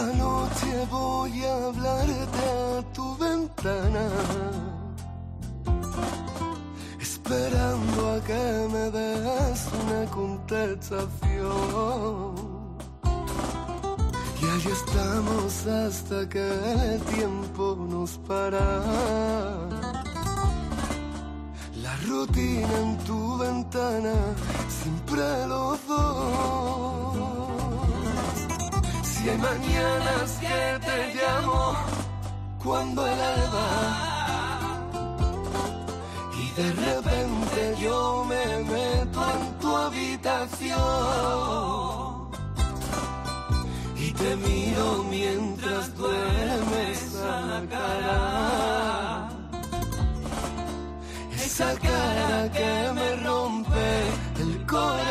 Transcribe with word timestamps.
Cada 0.00 0.14
noche 0.14 0.86
voy 0.90 1.44
a 1.44 1.66
hablarte 1.66 2.44
a 2.48 2.82
tu 2.94 3.14
ventana, 3.18 4.08
esperando 6.98 8.14
a 8.14 8.20
que 8.28 8.42
me 8.72 8.90
des 8.90 9.68
una 9.82 10.02
contestación. 10.10 12.34
Y 14.40 14.42
ahí 14.52 14.68
estamos 14.72 15.66
hasta 15.66 16.26
que 16.30 16.48
el 16.48 17.02
tiempo 17.02 17.76
nos 17.90 18.16
para. 18.26 18.66
La 21.82 21.94
rutina 22.08 22.74
en 22.84 22.96
tu 23.04 23.36
ventana, 23.36 24.14
siempre 24.66 25.46
los 25.46 25.78
dos. 25.86 27.09
Si 29.20 29.28
hay 29.28 29.36
mañanas 29.36 30.38
que 30.40 30.80
te 30.86 31.14
llamo 31.14 31.76
cuando 32.64 33.06
el 33.06 33.20
alba 33.20 33.68
y 36.40 36.50
de 36.58 36.72
repente 36.72 37.76
yo 37.82 38.24
me 38.24 38.46
meto 38.64 39.20
en 39.34 39.58
tu 39.58 39.76
habitación 39.76 40.80
y 43.94 44.10
te 44.12 44.36
miro 44.36 45.04
mientras 45.10 45.94
duermes 45.96 47.16
a 47.16 47.40
la 47.42 47.60
cara. 47.68 49.28
Esa 51.44 51.74
cara 51.78 52.50
que 52.52 52.92
me 52.94 53.16
rompe 53.16 53.88
el 54.38 54.66
corazón. 54.66 55.09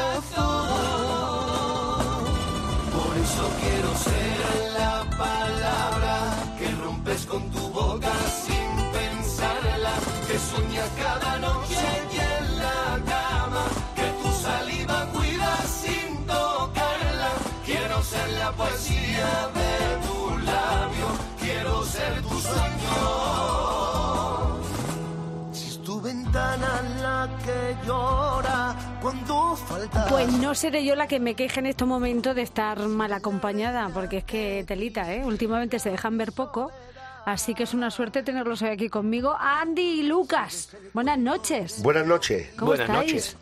Llora 27.94 28.76
cuando 29.02 29.56
falta. 29.56 30.06
Pues 30.08 30.32
no 30.34 30.54
seré 30.54 30.86
yo 30.86 30.96
la 30.96 31.08
que 31.08 31.20
me 31.20 31.34
queje 31.36 31.60
en 31.60 31.66
estos 31.66 31.88
momentos 31.88 32.36
de 32.36 32.44
estar 32.44 32.78
mal 32.88 33.12
acompañada, 33.14 33.90
porque 33.94 34.18
es 34.18 34.24
que 34.24 34.64
telita, 34.68 35.12
¿eh? 35.14 35.24
Últimamente 35.26 35.80
se 35.80 35.90
dejan 35.90 36.18
ver 36.18 36.32
poco. 36.34 36.72
Así 37.26 37.54
que 37.54 37.64
es 37.64 37.74
una 37.74 37.92
suerte 37.92 38.24
tenerlos 38.24 38.62
hoy 38.62 38.70
aquí 38.70 38.90
conmigo. 38.90 39.36
Andy 39.40 39.82
y 40.02 40.04
Lucas, 40.04 40.76
buenas 40.94 41.18
noches. 41.18 41.82
Buenas 41.84 42.06
noches. 42.08 42.50
¿Cómo 42.58 42.72
Buenas 42.72 42.90
estáis? 42.90 43.12
noches. 43.14 43.38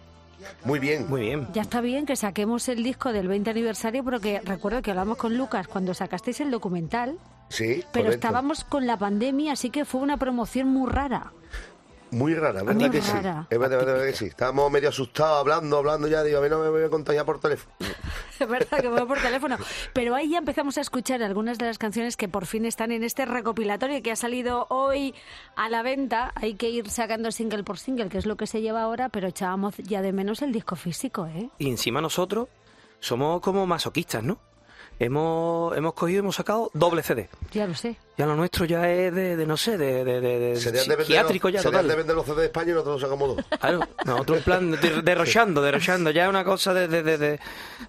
Muy 0.64 0.80
bien. 0.80 1.08
Muy 1.10 1.22
bien. 1.22 1.48
Ya 1.54 1.62
está 1.62 1.82
bien 1.82 2.06
que 2.06 2.16
saquemos 2.16 2.68
el 2.70 2.84
disco 2.84 3.12
del 3.12 3.28
20 3.28 3.50
aniversario, 3.50 4.04
porque 4.04 4.42
recuerdo 4.44 4.82
que 4.82 4.92
hablamos 4.92 5.18
con 5.18 5.38
Lucas 5.38 5.68
cuando 5.68 5.94
sacasteis 5.94 6.40
el 6.42 6.52
documental, 6.52 7.18
Sí, 7.50 7.84
pero 7.94 8.06
correcto. 8.06 8.12
estábamos 8.28 8.64
con 8.64 8.88
la 8.88 8.98
pandemia, 8.98 9.54
así 9.54 9.70
que 9.70 9.84
fue 9.86 10.02
una 10.02 10.18
promoción 10.18 10.68
muy 10.70 10.90
rara. 10.90 11.32
Muy 12.12 12.34
rara, 12.36 12.64
¿verdad 12.64 12.74
Muy 12.80 12.90
que 12.90 13.02
rara. 13.02 13.42
sí? 13.42 13.48
Es 13.50 13.60
verdad, 13.60 13.78
verdad 13.86 14.06
que 14.06 14.14
sí. 14.14 14.26
Estábamos 14.26 14.72
medio 14.72 14.90
asustados 14.90 15.40
hablando, 15.40 15.78
hablando 15.78 16.08
ya. 16.08 16.24
Digo, 16.24 16.40
a 16.40 16.42
mí 16.42 16.50
no 16.50 16.60
me 16.60 16.70
voy 16.70 16.84
a 16.84 16.90
contagiar 16.90 17.26
por 17.26 17.40
teléfono. 17.40 17.74
Es 18.40 18.48
verdad 18.48 18.80
que 18.80 18.90
fue 18.90 19.08
por 19.08 19.20
teléfono. 19.20 19.58
Pero 19.94 20.14
ahí 20.14 20.30
ya 20.30 20.38
empezamos 20.38 20.78
a 20.78 20.82
escuchar 20.82 21.24
algunas 21.24 21.58
de 21.58 21.66
las 21.66 21.80
canciones 21.80 22.16
que 22.18 22.28
por 22.30 22.46
fin 22.46 22.66
están 22.66 22.92
en 22.92 23.04
este 23.04 23.26
recopilatorio 23.26 24.02
que 24.04 24.12
ha 24.12 24.16
salido 24.16 24.68
hoy 24.70 25.16
a 25.56 25.70
la 25.70 25.82
venta. 25.82 26.34
Hay 26.36 26.54
que 26.54 26.70
ir 26.70 26.88
sacando 26.92 27.32
single 27.32 27.64
por 27.64 27.80
single, 27.80 28.10
que 28.10 28.20
es 28.20 28.28
lo 28.28 28.38
que 28.38 28.46
se 28.46 28.62
lleva 28.62 28.84
ahora, 28.84 29.10
pero 29.10 29.28
echábamos 29.28 29.76
ya 29.78 30.04
de 30.04 30.14
menos 30.14 30.44
el 30.44 30.52
disco 30.52 30.76
físico, 30.76 31.26
¿eh? 31.26 31.50
Y 31.58 31.70
encima 31.70 32.00
nosotros 32.00 32.48
somos 33.00 33.42
como 33.42 33.66
masoquistas, 33.66 34.24
¿no? 34.24 34.38
Hemos, 35.00 35.78
hemos 35.78 35.94
cogido 35.94 36.18
y 36.18 36.20
hemos 36.20 36.36
sacado 36.36 36.72
doble 36.74 37.04
CD. 37.04 37.30
Ya 37.52 37.68
lo 37.68 37.76
sé. 37.76 37.96
Ya 38.18 38.26
lo 38.26 38.36
nuestro 38.36 38.66
ya 38.66 38.90
es 38.92 39.14
de, 39.14 39.36
de 39.38 39.46
no 39.46 39.56
sé, 39.58 39.78
de, 39.78 40.04
de, 40.04 40.20
de, 40.22 40.40
de 40.40 40.56
Se 40.56 40.72
dejan 40.72 40.88
de 40.90 40.96
vender 40.96 41.06
psiquiátrico 41.06 41.50
los- 41.50 41.62
ya 41.62 41.70
total. 41.70 41.88
de 41.88 41.96
vender 41.96 42.16
los 42.16 42.26
CD 42.26 42.40
de 42.42 42.46
España 42.48 42.72
y 42.72 42.74
nosotros 42.74 43.02
sacamos 43.02 43.36
dos. 43.36 43.46
Claro, 43.60 43.80
nosotros 44.06 44.38
en 44.40 44.44
plan 44.44 44.72
de- 44.72 45.02
derrochando, 45.04 45.62
derrochando, 45.62 46.10
ya 46.10 46.24
es 46.24 46.30
una 46.30 46.44
cosa 46.44 46.74
de, 46.74 46.88
de, 46.88 47.04
de, 47.04 47.18
de- 47.20 47.40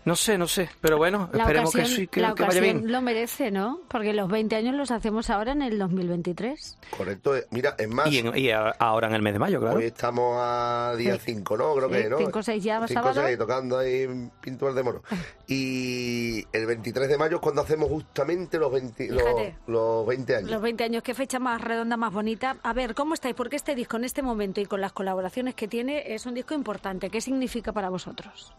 no 0.04 0.14
sé, 0.16 0.36
no 0.36 0.46
sé, 0.46 0.68
pero 0.82 0.98
bueno, 0.98 1.30
La 1.32 1.44
esperemos 1.44 1.70
ocasión, 1.74 1.90
que 1.96 2.02
sí, 2.02 2.06
que, 2.08 2.20
la 2.20 2.34
que 2.34 2.42
vaya 2.42 2.60
bien. 2.60 2.92
lo 2.92 3.00
merece, 3.00 3.50
¿no? 3.50 3.80
Porque 3.88 4.12
los 4.12 4.28
20 4.28 4.54
años 4.56 4.74
los 4.74 4.90
hacemos 4.90 5.30
ahora 5.30 5.52
en 5.52 5.62
el 5.62 5.78
2023. 5.78 6.76
Correcto. 6.94 7.34
eh, 7.34 7.46
Mira, 7.50 7.74
es 7.78 7.88
más, 7.88 8.12
Y, 8.12 8.18
en- 8.18 8.36
y 8.36 8.50
ahora 8.50 9.08
en 9.08 9.14
el 9.14 9.22
mes 9.22 9.32
de 9.32 9.38
mayo, 9.38 9.60
claro. 9.60 9.78
hoy 9.78 9.84
estamos 9.86 10.36
a 10.38 10.92
día 10.98 11.14
Sí. 11.14 11.20
5, 11.24 11.56
¿no? 11.56 11.74
Creo 11.74 11.88
que, 11.88 12.02
Sí, 12.02 12.08
¿no? 12.10 12.18
cinco, 12.18 12.42
seis 12.42 12.62
ya, 12.62 12.86
5 12.86 12.92
sábado. 13.02 13.22
6, 13.24 13.38
tocando 13.38 13.78
ahí 13.78 14.06
pinturas 14.42 14.74
de 14.74 14.82
mono. 14.82 15.02
Y 15.46 16.44
el 16.52 16.66
23 16.66 16.97
de 17.06 17.18
mayo 17.18 17.36
es 17.36 17.42
cuando 17.42 17.62
hacemos 17.62 17.88
justamente 17.88 18.58
los 18.58 18.72
20, 18.72 19.08
los, 19.08 19.22
Fíjate. 19.22 19.56
los 19.66 20.06
20 20.06 20.36
años. 20.36 20.50
Los 20.50 20.62
20 20.62 20.84
años, 20.84 21.02
qué 21.02 21.14
fecha 21.14 21.38
más 21.38 21.60
redonda, 21.60 21.96
más 21.96 22.12
bonita. 22.12 22.56
A 22.62 22.72
ver, 22.72 22.94
¿cómo 22.94 23.14
estáis? 23.14 23.34
Porque 23.34 23.56
este 23.56 23.74
disco 23.74 23.96
en 23.96 24.04
este 24.04 24.22
momento 24.22 24.60
y 24.60 24.66
con 24.66 24.80
las 24.80 24.92
colaboraciones 24.92 25.54
que 25.54 25.68
tiene 25.68 26.14
es 26.14 26.26
un 26.26 26.34
disco 26.34 26.54
importante. 26.54 27.10
¿Qué 27.10 27.20
significa 27.20 27.72
para 27.72 27.90
vosotros? 27.90 28.52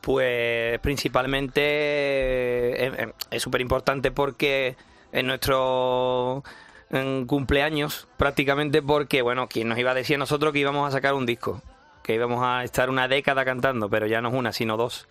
Pues 0.00 0.78
principalmente 0.80 1.60
eh, 1.62 2.92
eh, 2.98 3.12
es 3.30 3.42
súper 3.42 3.60
importante 3.60 4.10
porque 4.10 4.76
en 5.12 5.26
nuestro 5.26 6.44
en 6.90 7.26
cumpleaños 7.26 8.08
prácticamente 8.16 8.82
porque, 8.82 9.22
bueno, 9.22 9.48
¿quién 9.48 9.68
nos 9.68 9.78
iba 9.78 9.90
a 9.90 9.94
decir 9.94 10.16
a 10.16 10.18
nosotros 10.18 10.52
que 10.52 10.60
íbamos 10.60 10.88
a 10.88 10.92
sacar 10.92 11.14
un 11.14 11.26
disco? 11.26 11.62
Que 12.02 12.14
íbamos 12.14 12.42
a 12.42 12.64
estar 12.64 12.90
una 12.90 13.08
década 13.08 13.44
cantando, 13.44 13.90
pero 13.90 14.06
ya 14.06 14.20
no 14.20 14.28
es 14.28 14.34
una, 14.34 14.52
sino 14.52 14.76
dos. 14.76 15.08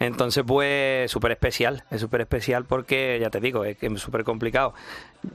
Entonces, 0.00 0.44
pues, 0.46 1.10
súper 1.10 1.32
especial, 1.32 1.84
es 1.90 2.00
súper 2.00 2.20
especial 2.20 2.64
porque, 2.64 3.18
ya 3.20 3.30
te 3.30 3.40
digo, 3.40 3.64
es 3.64 3.76
que 3.76 3.86
es 3.86 4.00
súper 4.00 4.24
complicado. 4.24 4.74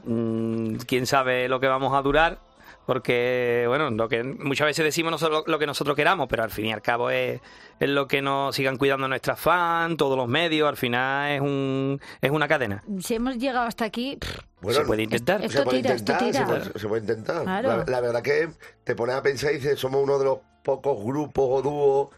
Mm, 0.04 0.76
¿Quién 0.86 1.06
sabe 1.06 1.48
lo 1.48 1.60
que 1.60 1.66
vamos 1.68 1.92
a 1.94 2.02
durar? 2.02 2.38
Porque, 2.86 3.64
bueno, 3.66 3.88
lo 3.90 4.08
que 4.10 4.22
muchas 4.22 4.66
veces 4.66 4.84
decimos 4.84 5.10
nosotros 5.10 5.44
lo 5.46 5.58
que 5.58 5.66
nosotros 5.66 5.96
queramos, 5.96 6.28
pero 6.28 6.42
al 6.42 6.50
fin 6.50 6.66
y 6.66 6.72
al 6.72 6.82
cabo 6.82 7.08
es, 7.08 7.40
es 7.80 7.88
lo 7.88 8.06
que 8.06 8.20
nos 8.20 8.54
sigan 8.54 8.76
cuidando 8.76 9.08
nuestras 9.08 9.40
fans, 9.40 9.96
todos 9.96 10.18
los 10.18 10.28
medios, 10.28 10.68
al 10.68 10.76
final 10.76 11.30
es 11.32 11.40
un 11.40 11.98
es 12.20 12.30
una 12.30 12.46
cadena. 12.46 12.82
Si 13.00 13.14
hemos 13.14 13.38
llegado 13.38 13.66
hasta 13.66 13.86
aquí, 13.86 14.18
Bueno, 14.60 14.80
se 14.80 14.86
puede 14.86 15.02
intentar. 15.04 15.42
esto 15.42 15.58
se 15.58 15.64
puede 15.64 15.80
tira, 15.80 15.94
esto 15.94 16.12
intentar, 16.12 16.30
tira. 16.32 16.46
Se, 16.46 16.66
puede, 16.70 16.78
se 16.80 16.88
puede 16.88 17.00
intentar. 17.00 17.42
Claro. 17.44 17.68
La, 17.68 17.84
la 17.86 18.00
verdad 18.02 18.22
que 18.22 18.50
te 18.84 18.94
pones 18.94 19.14
a 19.16 19.22
pensar 19.22 19.52
y 19.52 19.54
dices, 19.56 19.78
somos 19.78 20.02
uno 20.02 20.18
de 20.18 20.26
los 20.26 20.38
pocos 20.62 21.02
grupos 21.02 21.44
o 21.48 21.62
dúos 21.62 22.08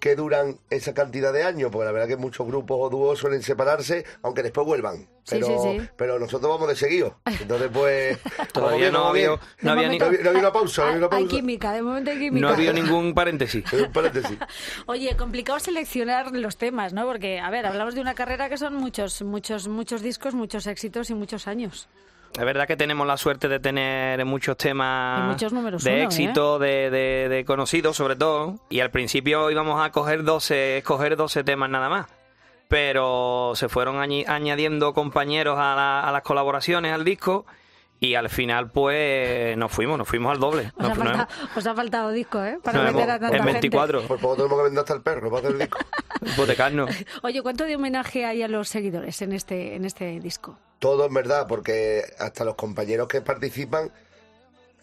que 0.00 0.16
duran 0.16 0.58
esa 0.70 0.92
cantidad 0.92 1.32
de 1.32 1.44
años, 1.44 1.70
porque 1.70 1.86
la 1.86 1.92
verdad 1.92 2.08
que 2.08 2.16
muchos 2.16 2.46
grupos 2.46 2.76
o 2.80 2.90
dúos 2.90 3.18
suelen 3.18 3.42
separarse, 3.42 4.04
aunque 4.22 4.42
después 4.42 4.66
vuelvan. 4.66 5.08
Pero, 5.28 5.46
sí, 5.46 5.52
sí. 5.80 5.88
pero 5.96 6.18
nosotros 6.18 6.50
vamos 6.50 6.68
de 6.68 6.76
seguido. 6.76 7.18
Entonces, 7.24 7.70
pues... 7.72 8.18
Todavía 8.52 8.90
no 8.90 9.06
había, 9.06 9.28
bien. 9.30 9.40
no 9.62 9.70
había, 9.72 9.88
ni- 9.88 9.98
No 9.98 10.04
había- 10.06 10.20
no 10.32 10.38
una 10.38 10.52
pausa, 10.52 10.82
no 10.82 10.88
había 10.88 11.06
una 11.08 11.16
hay, 11.16 11.26
química, 11.26 11.72
de 11.72 11.80
momento 11.80 12.10
hay 12.10 12.18
química. 12.18 12.46
no 12.46 12.52
había 12.52 12.72
ningún 12.74 13.14
paréntesis. 13.14 13.64
Un 13.72 13.90
paréntesis. 13.92 14.36
Oye, 14.86 15.16
complicado 15.16 15.58
seleccionar 15.60 16.32
los 16.32 16.58
temas, 16.58 16.92
¿no? 16.92 17.06
Porque, 17.06 17.40
a 17.40 17.48
ver, 17.50 17.64
hablamos 17.64 17.94
de 17.94 18.02
una 18.02 18.14
carrera 18.14 18.50
que 18.50 18.58
son 18.58 18.74
muchos, 18.74 19.22
muchos, 19.22 19.66
muchos 19.68 20.02
discos, 20.02 20.34
muchos 20.34 20.66
éxitos 20.66 21.08
y 21.08 21.14
muchos 21.14 21.48
años. 21.48 21.88
Es 22.36 22.44
verdad 22.44 22.66
que 22.66 22.76
tenemos 22.76 23.06
la 23.06 23.16
suerte 23.16 23.46
de 23.48 23.60
tener 23.60 24.24
muchos 24.24 24.56
temas 24.56 25.20
Y 25.20 25.22
muchos 25.32 25.52
números 25.52 25.84
de 25.84 25.90
uno, 25.92 26.00
¿eh? 26.00 26.04
éxito, 26.04 26.58
de, 26.58 26.90
de- 26.90 27.28
de 27.28 27.44
conocidos 27.44 27.96
sobre 27.96 28.16
todo. 28.16 28.56
Y 28.70 28.80
al 28.80 28.90
principio 28.90 29.50
íbamos 29.52 29.84
a 29.84 29.90
coger 29.92 30.24
12, 30.24 30.78
escoger 30.78 31.16
12 31.16 31.44
temas 31.44 31.70
nada 31.70 31.88
más. 31.88 32.06
Pero 32.68 33.52
se 33.54 33.68
fueron 33.68 33.98
añadiendo 34.00 34.94
compañeros 34.94 35.56
a, 35.58 35.74
la- 35.76 36.00
a 36.00 36.10
las 36.10 36.22
colaboraciones 36.22 36.92
al 36.92 37.04
disco. 37.04 37.46
Y 38.00 38.16
al 38.16 38.28
final, 38.28 38.70
pues, 38.70 39.56
nos 39.56 39.70
fuimos, 39.70 39.96
nos 39.96 40.06
fuimos 40.08 40.32
al 40.32 40.40
doble. 40.40 40.72
Os, 40.76 40.84
ha, 40.84 40.88
Nos- 40.88 40.98
nos- 40.98 41.06
faltado, 41.06 41.28
os 41.56 41.66
ha 41.66 41.74
faltado 41.74 42.10
disco, 42.10 42.42
¿eh? 42.44 42.58
Para 42.62 42.82
nos 42.82 42.92
meter 42.94 43.10
a 43.10 43.18
tanta 43.20 43.36
en 43.36 43.42
gente. 43.44 43.52
24, 43.52 44.02
Por 44.02 44.18
poco 44.18 44.34
tenemos 44.36 44.58
que 44.58 44.64
vender 44.64 44.80
hasta 44.80 44.94
el 44.94 45.02
perro 45.02 45.30
para 45.30 45.38
hacer 45.38 45.52
el 45.52 45.58
disco. 45.60 45.78
hipotecarnos. 46.26 46.90
Oye, 47.22 47.40
¿cuánto 47.42 47.64
de 47.64 47.76
homenaje 47.76 48.26
hay 48.26 48.42
a 48.42 48.48
los 48.48 48.68
seguidores 48.68 49.22
en 49.22 49.32
este, 49.32 49.76
en 49.76 49.84
este 49.84 50.18
disco? 50.20 50.58
Todo 50.84 51.06
en 51.06 51.14
verdad, 51.14 51.46
porque 51.48 52.04
hasta 52.18 52.44
los 52.44 52.56
compañeros 52.56 53.08
que 53.08 53.22
participan, 53.22 53.90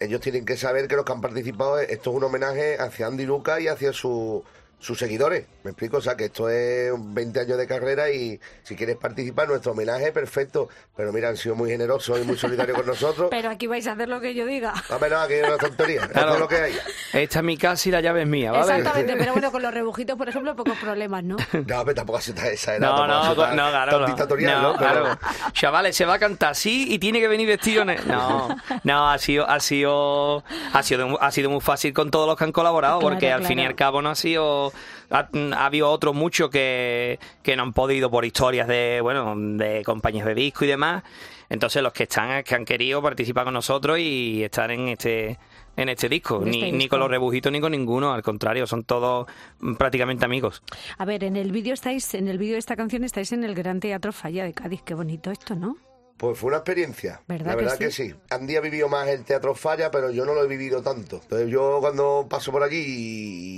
ellos 0.00 0.20
tienen 0.20 0.44
que 0.44 0.56
saber 0.56 0.88
que 0.88 0.96
los 0.96 1.04
que 1.04 1.12
han 1.12 1.20
participado, 1.20 1.78
esto 1.78 2.10
es 2.10 2.16
un 2.16 2.24
homenaje 2.24 2.76
hacia 2.76 3.06
Andy 3.06 3.24
Luca 3.24 3.60
y 3.60 3.68
hacia 3.68 3.92
su, 3.92 4.42
sus 4.80 4.98
seguidores. 4.98 5.46
¿Me 5.62 5.70
explico? 5.70 5.98
O 5.98 6.00
sea, 6.00 6.16
que 6.16 6.24
esto 6.24 6.48
es 6.50 6.90
20 6.96 7.38
años 7.38 7.56
de 7.56 7.68
carrera 7.68 8.10
y 8.10 8.40
si 8.64 8.74
quieres 8.74 8.96
participar, 8.96 9.46
nuestro 9.46 9.70
homenaje, 9.70 10.10
perfecto. 10.10 10.68
Pero 10.96 11.12
mira, 11.12 11.28
han 11.28 11.36
sido 11.36 11.54
muy 11.54 11.70
generosos 11.70 12.18
y 12.20 12.24
muy 12.24 12.36
solidarios 12.36 12.76
con 12.76 12.86
nosotros. 12.88 13.28
Pero 13.30 13.50
aquí 13.50 13.68
vais 13.68 13.86
a 13.86 13.92
hacer 13.92 14.08
lo 14.08 14.20
que 14.20 14.34
yo 14.34 14.44
diga. 14.44 14.74
A 14.88 14.98
ver, 14.98 15.12
no, 15.12 15.20
aquí 15.20 15.34
hay 15.34 15.42
una 15.42 15.56
tontería. 15.56 16.00
Esto 16.00 16.12
Claro. 16.14 16.34
es 16.34 16.40
lo 16.40 16.48
que 16.48 16.56
hay. 16.56 16.72
Esta 17.12 17.38
es 17.40 17.44
mi 17.44 17.56
casa 17.58 17.88
y 17.88 17.92
la 17.92 18.00
llave 18.00 18.22
es 18.22 18.26
mía, 18.28 18.52
¿vale? 18.52 18.62
Exactamente, 18.78 19.14
pero 19.18 19.32
bueno, 19.32 19.52
con 19.52 19.62
los 19.62 19.74
rebujitos, 19.74 20.16
por 20.16 20.28
ejemplo, 20.28 20.56
pocos 20.56 20.78
problemas, 20.78 21.22
¿no? 21.24 21.36
No, 21.52 21.84
pero 21.84 21.94
tampoco 21.94 22.20
se 22.20 22.30
está 22.30 22.48
exagerado. 22.48 22.96
No, 22.96 23.06
no, 23.06 23.30
está 23.32 23.54
no, 23.54 23.68
claro. 23.70 23.98
tan 23.98 24.06
dictatorial, 24.06 24.62
No, 24.62 24.72
¿no? 24.72 24.78
Pero- 24.78 25.02
claro. 25.02 25.18
Chavales, 25.52 25.94
se 25.96 26.04
va 26.06 26.14
a 26.14 26.18
cantar 26.18 26.52
así 26.52 26.86
y 26.92 26.98
tiene 26.98 27.20
que 27.20 27.28
venir 27.28 27.46
vestido. 27.46 27.82
en- 27.82 27.96
No, 28.08 28.56
no, 28.84 29.10
ha 29.10 29.18
sido, 29.18 29.48
ha 29.48 29.60
sido, 29.60 30.42
ha 30.72 30.82
sido, 30.82 31.22
ha 31.22 31.30
sido 31.30 31.50
muy 31.50 31.60
fácil 31.60 31.92
con 31.92 32.10
todos 32.10 32.26
los 32.26 32.36
que 32.36 32.44
han 32.44 32.52
colaborado, 32.52 32.98
Claro, 33.00 33.14
porque 33.14 33.30
al 33.32 33.44
fin 33.44 33.58
y 33.58 33.64
al 33.66 33.74
cabo 33.74 34.00
no 34.02 34.10
ha 34.10 34.14
sido, 34.14 34.72
ha, 35.10 35.28
ha 35.56 35.66
habido 35.66 35.90
otros 35.90 36.14
muchos 36.14 36.50
que, 36.50 37.18
que 37.42 37.56
no 37.56 37.62
han 37.64 37.72
podido 37.72 38.10
por 38.10 38.24
historias 38.24 38.66
de, 38.68 39.00
bueno, 39.02 39.34
de 39.36 39.82
compañías 39.84 40.26
de 40.26 40.34
disco 40.34 40.64
y 40.64 40.68
demás. 40.68 41.02
Entonces 41.50 41.82
los 41.82 41.92
que 41.92 42.04
están, 42.04 42.42
que 42.44 42.54
han 42.54 42.64
querido 42.64 43.02
participar 43.02 43.44
con 43.44 43.52
nosotros 43.52 43.98
y 43.98 44.42
estar 44.42 44.70
en 44.70 44.88
este, 44.88 45.38
en 45.76 45.88
este 45.88 46.08
disco. 46.08 46.38
Este 46.44 46.50
ni, 46.50 46.62
ni 46.72 46.78
disco. 46.78 46.90
con 46.90 47.00
los 47.00 47.10
rebujitos 47.10 47.50
ni 47.52 47.60
con 47.60 47.72
ninguno, 47.72 48.12
al 48.12 48.22
contrario, 48.22 48.66
son 48.66 48.84
todos 48.84 49.26
mm, 49.60 49.74
prácticamente 49.74 50.24
amigos. 50.24 50.62
A 50.98 51.04
ver, 51.04 51.24
en 51.24 51.36
el 51.36 51.52
vídeo 51.52 51.74
estáis, 51.74 52.14
en 52.14 52.28
el 52.28 52.38
vídeo 52.38 52.54
de 52.54 52.58
esta 52.60 52.76
canción 52.76 53.04
estáis 53.04 53.32
en 53.32 53.44
el 53.44 53.54
Gran 53.54 53.80
Teatro 53.80 54.12
Falla 54.12 54.44
de 54.44 54.52
Cádiz. 54.52 54.82
Qué 54.82 54.94
bonito 54.94 55.30
esto, 55.30 55.54
¿no? 55.54 55.76
Pues 56.16 56.38
fue 56.38 56.48
una 56.48 56.58
experiencia. 56.58 57.20
¿Verdad 57.26 57.46
la 57.46 57.50
que 57.52 57.56
verdad 57.56 57.72
sí? 57.78 57.84
que 57.84 57.90
sí. 57.90 58.14
Andy 58.30 58.54
ha 58.54 58.60
vivido 58.60 58.88
más 58.88 59.08
el 59.08 59.24
teatro 59.24 59.56
falla, 59.56 59.90
pero 59.90 60.10
yo 60.12 60.24
no 60.24 60.34
lo 60.34 60.44
he 60.44 60.46
vivido 60.46 60.80
tanto. 60.80 61.16
Entonces 61.20 61.48
yo 61.48 61.78
cuando 61.80 62.26
paso 62.30 62.52
por 62.52 62.62
allí 62.62 62.84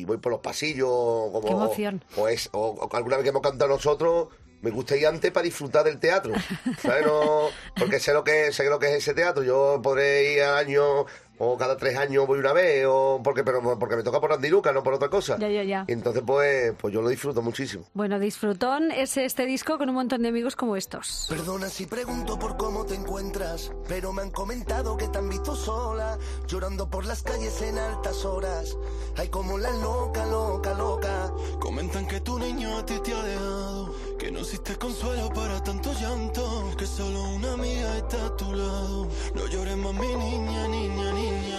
y 0.00 0.05
voy 0.06 0.17
por 0.17 0.32
los 0.32 0.40
pasillos, 0.40 0.88
como, 0.88 1.43
Qué 1.43 1.52
emoción. 1.52 2.02
O, 2.17 2.26
es, 2.26 2.49
o, 2.52 2.69
o 2.90 2.96
alguna 2.96 3.17
vez 3.17 3.25
que 3.25 3.31
hemos 3.31 3.43
cantado 3.43 3.69
nosotros, 3.70 4.28
me 4.62 4.70
gusta 4.70 4.96
ir 4.96 5.06
antes 5.06 5.31
para 5.31 5.44
disfrutar 5.44 5.84
del 5.84 5.99
teatro. 5.99 6.32
¿sabes? 6.81 7.05
No- 7.05 7.49
porque 7.76 8.00
sé 8.00 8.14
lo 8.14 8.25
que 8.25 8.50
sé 8.50 8.64
lo 8.70 8.78
que 8.78 8.87
es 8.87 8.93
ese 8.94 9.12
teatro. 9.12 9.43
Yo 9.43 9.81
podré 9.82 10.32
ir 10.32 10.43
al 10.44 10.56
año 10.56 11.05
o 11.38 11.56
cada 11.56 11.76
tres 11.76 11.96
años 11.96 12.26
voy 12.26 12.38
una 12.38 12.52
vez, 12.52 12.86
o 12.88 13.20
porque 13.22 13.44
pero 13.44 13.78
porque 13.78 13.96
me 13.96 14.02
toca 14.02 14.20
por 14.20 14.32
Andy 14.32 14.48
Luca, 14.48 14.72
no 14.72 14.82
por 14.82 14.94
otra 14.94 15.08
cosa. 15.08 15.38
Ya, 15.38 15.48
ya, 15.48 15.62
ya. 15.62 15.84
Y 15.88 15.92
entonces 15.92 16.22
pues, 16.26 16.75
pues 16.78 16.92
yo 16.92 17.02
lo 17.02 17.08
disfruto 17.08 17.42
muchísimo. 17.42 17.84
Bueno, 17.94 18.19
disfrutón 18.19 18.90
es 18.90 19.16
este 19.16 19.46
disco 19.46 19.78
con 19.78 19.88
un 19.88 19.94
montón 19.94 20.22
de 20.22 20.28
amigos 20.28 20.56
como 20.56 20.76
estos. 20.76 21.26
Perdona 21.28 21.69
si 21.69 21.86
pregunto 21.86 22.38
por 22.38 22.56
cómo 22.56 22.84
te 22.84 22.94
encuentras, 22.94 23.72
pero 23.88 24.12
me 24.12 24.22
han 24.22 24.31
comentado 24.31 24.96
que 24.96 25.08
te 25.08 25.19
han 25.19 25.28
visto 25.28 25.54
sola, 25.54 26.19
llorando 26.46 26.88
por 26.88 27.04
las 27.04 27.22
calles 27.22 27.60
en 27.62 27.78
altas 27.78 28.25
horas. 28.25 28.76
Ay, 29.16 29.28
como 29.28 29.58
la 29.58 29.70
loca, 29.70 30.26
loca, 30.26 30.75
loca. 30.75 31.32
Comentan 31.60 32.06
que 32.06 32.20
tu 32.20 32.38
niño 32.38 32.78
a 32.78 32.86
ti 32.86 32.94
te 33.02 33.12
ha 33.12 33.22
dejado, 33.22 33.94
que 34.25 34.32
no 34.32 34.38
existe 34.38 34.75
consuelo 34.76 35.29
para 35.35 35.62
tanto 35.62 35.93
llanto, 36.00 36.75
que 36.79 36.87
solo 36.87 37.25
una 37.25 37.53
amiga 37.53 37.99
está 37.99 38.25
a 38.25 38.35
tu 38.35 38.55
lado. 38.55 39.06
No 39.35 39.47
llores 39.49 39.76
más, 39.76 39.93
mi 39.93 40.06
niña, 40.17 40.67
niña, 40.69 41.12
niña. 41.12 41.59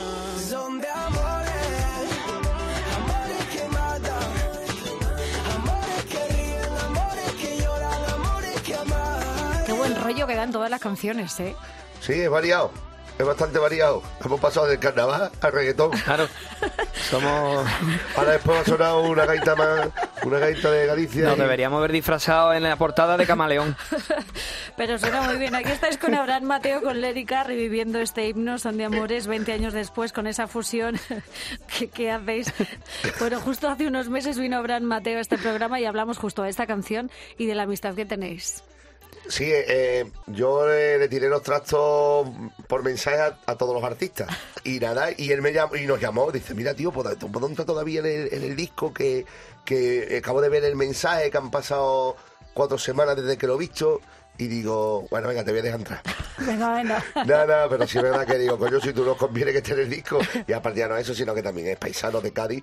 Son 0.50 0.82
de 0.82 0.88
amores, 0.90 2.08
amores 2.98 3.46
que 3.54 3.68
matan, 3.68 4.32
amores 5.54 6.06
que 6.10 6.28
ríen, 6.34 6.78
amores 6.88 7.32
que 7.40 7.62
lloran, 7.62 8.06
amores 8.16 8.62
que 8.62 8.76
aman. 8.76 9.66
Qué 9.68 9.74
buen 9.74 10.04
rollo 10.04 10.26
que 10.26 10.36
dan 10.36 10.52
todas 10.52 10.72
las 10.72 10.82
canciones, 10.82 11.40
¿eh? 11.40 11.56
Sí, 12.02 12.14
es 12.14 12.30
variado. 12.32 12.72
Es 13.18 13.26
bastante 13.26 13.60
variado. 13.60 14.04
Hemos 14.26 14.42
pasado 14.42 14.68
del 14.68 14.78
carnaval 14.78 15.32
al 15.40 15.52
reggaetón. 15.54 15.92
Claro, 15.92 16.28
somos... 17.10 17.66
Ahora 18.18 18.34
después 18.34 18.60
ha 18.60 18.66
sonado 18.66 19.04
una 19.04 19.26
gaita 19.26 19.56
más, 19.56 19.88
una 20.24 20.38
gaita 20.40 20.70
de 20.70 20.86
Galicia. 20.86 21.24
Nos 21.28 21.38
y- 21.38 21.42
deberíamos 21.42 21.78
haber 21.80 21.94
disfrazado 21.94 22.54
en 22.54 22.64
la 22.64 22.76
portada 22.76 23.16
de 23.16 23.26
Camaleón. 23.26 23.78
Pero 24.76 25.00
suena 25.00 25.22
muy 25.22 25.38
bien. 25.38 25.56
Aquí 25.56 25.70
estáis 25.72 25.98
con 25.98 26.14
Abraham 26.14 26.44
Mateo, 26.44 26.82
con 26.82 27.00
Lérica, 27.00 27.44
reviviendo 27.44 28.00
este 28.00 28.28
himno, 28.28 28.58
Son 28.60 28.76
de 28.76 28.84
Amores, 28.84 29.28
20 29.28 29.54
años 29.54 29.72
después, 29.72 30.12
con 30.12 30.28
esa 30.28 30.48
fusión 30.48 31.00
que, 31.80 31.88
que 31.88 32.12
hacéis. 32.12 32.52
Bueno, 33.20 33.40
justo 33.40 33.70
hace 33.70 33.88
unos 33.88 34.10
meses 34.10 34.38
vino 34.38 34.58
Abraham 34.58 34.84
Mateo 34.84 35.20
a 35.20 35.22
este 35.22 35.38
programa 35.38 35.80
y 35.80 35.86
hablamos 35.86 36.18
justo 36.18 36.44
de 36.44 36.50
esta 36.50 36.68
canción 36.68 37.10
y 37.38 37.46
de 37.46 37.56
la 37.56 37.64
amistad 37.64 37.96
que 37.96 38.06
tenéis. 38.06 38.62
Sí, 39.28 39.46
eh, 39.48 40.10
yo 40.28 40.70
eh, 40.72 40.98
le 40.98 41.08
tiré 41.08 41.30
los 41.30 41.42
trastos 41.42 42.30
por 42.68 42.84
mensaje 42.84 43.20
a, 43.20 43.38
a 43.46 43.56
todos 43.56 43.74
los 43.74 43.84
artistas. 43.84 44.28
Y 44.64 44.80
nada, 44.80 45.10
y 45.16 45.32
él 45.32 45.42
me 45.42 45.52
llamó 45.52 45.76
y 45.76 45.86
nos 45.86 46.00
llamó. 46.00 46.32
Dice, 46.32 46.54
mira, 46.54 46.74
tío, 46.74 46.92
¿por 46.92 47.18
por 47.18 47.42
dónde 47.42 47.54
está 47.54 47.66
todavía 47.66 48.02
en 48.02 48.06
el, 48.06 48.34
en 48.34 48.44
el 48.44 48.56
disco? 48.56 48.94
Que, 48.94 49.26
que 49.64 50.18
acabo 50.20 50.42
de 50.42 50.50
ver 50.50 50.64
el 50.64 50.76
mensaje, 50.76 51.32
que 51.32 51.38
han 51.38 51.52
pasado 51.52 52.16
cuatro 52.54 52.78
semanas 52.78 53.16
desde 53.16 53.38
que 53.38 53.48
lo 53.48 53.56
he 53.56 53.60
visto. 53.60 54.02
Y 54.38 54.48
digo, 54.48 55.08
bueno, 55.10 55.30
venga, 55.30 55.46
te 55.46 55.52
voy 55.52 55.62
a 55.62 55.64
dejar 55.64 55.80
entrar. 55.80 56.02
Venga, 56.38 56.74
venga. 56.76 57.04
Nada, 57.26 57.46
nada, 57.46 57.70
pero 57.70 57.88
sí 57.88 57.98
es 57.98 58.04
verdad 58.04 58.28
que 58.28 58.38
digo, 58.38 58.60
coño, 58.60 58.82
si 58.82 58.92
tú 58.92 59.06
nos 59.06 59.16
conviene 59.16 59.54
que 59.54 59.60
esté 59.60 59.72
en 59.72 59.80
el 59.80 59.90
disco. 59.90 60.20
Y 60.46 60.52
aparte 60.52 60.80
ya 60.80 60.90
no 60.90 60.98
eso, 60.98 61.16
sino 61.16 61.34
que 61.34 61.42
también 61.42 61.68
es 61.70 61.78
paisano 61.78 62.20
de 62.20 62.34
Cádiz 62.34 62.62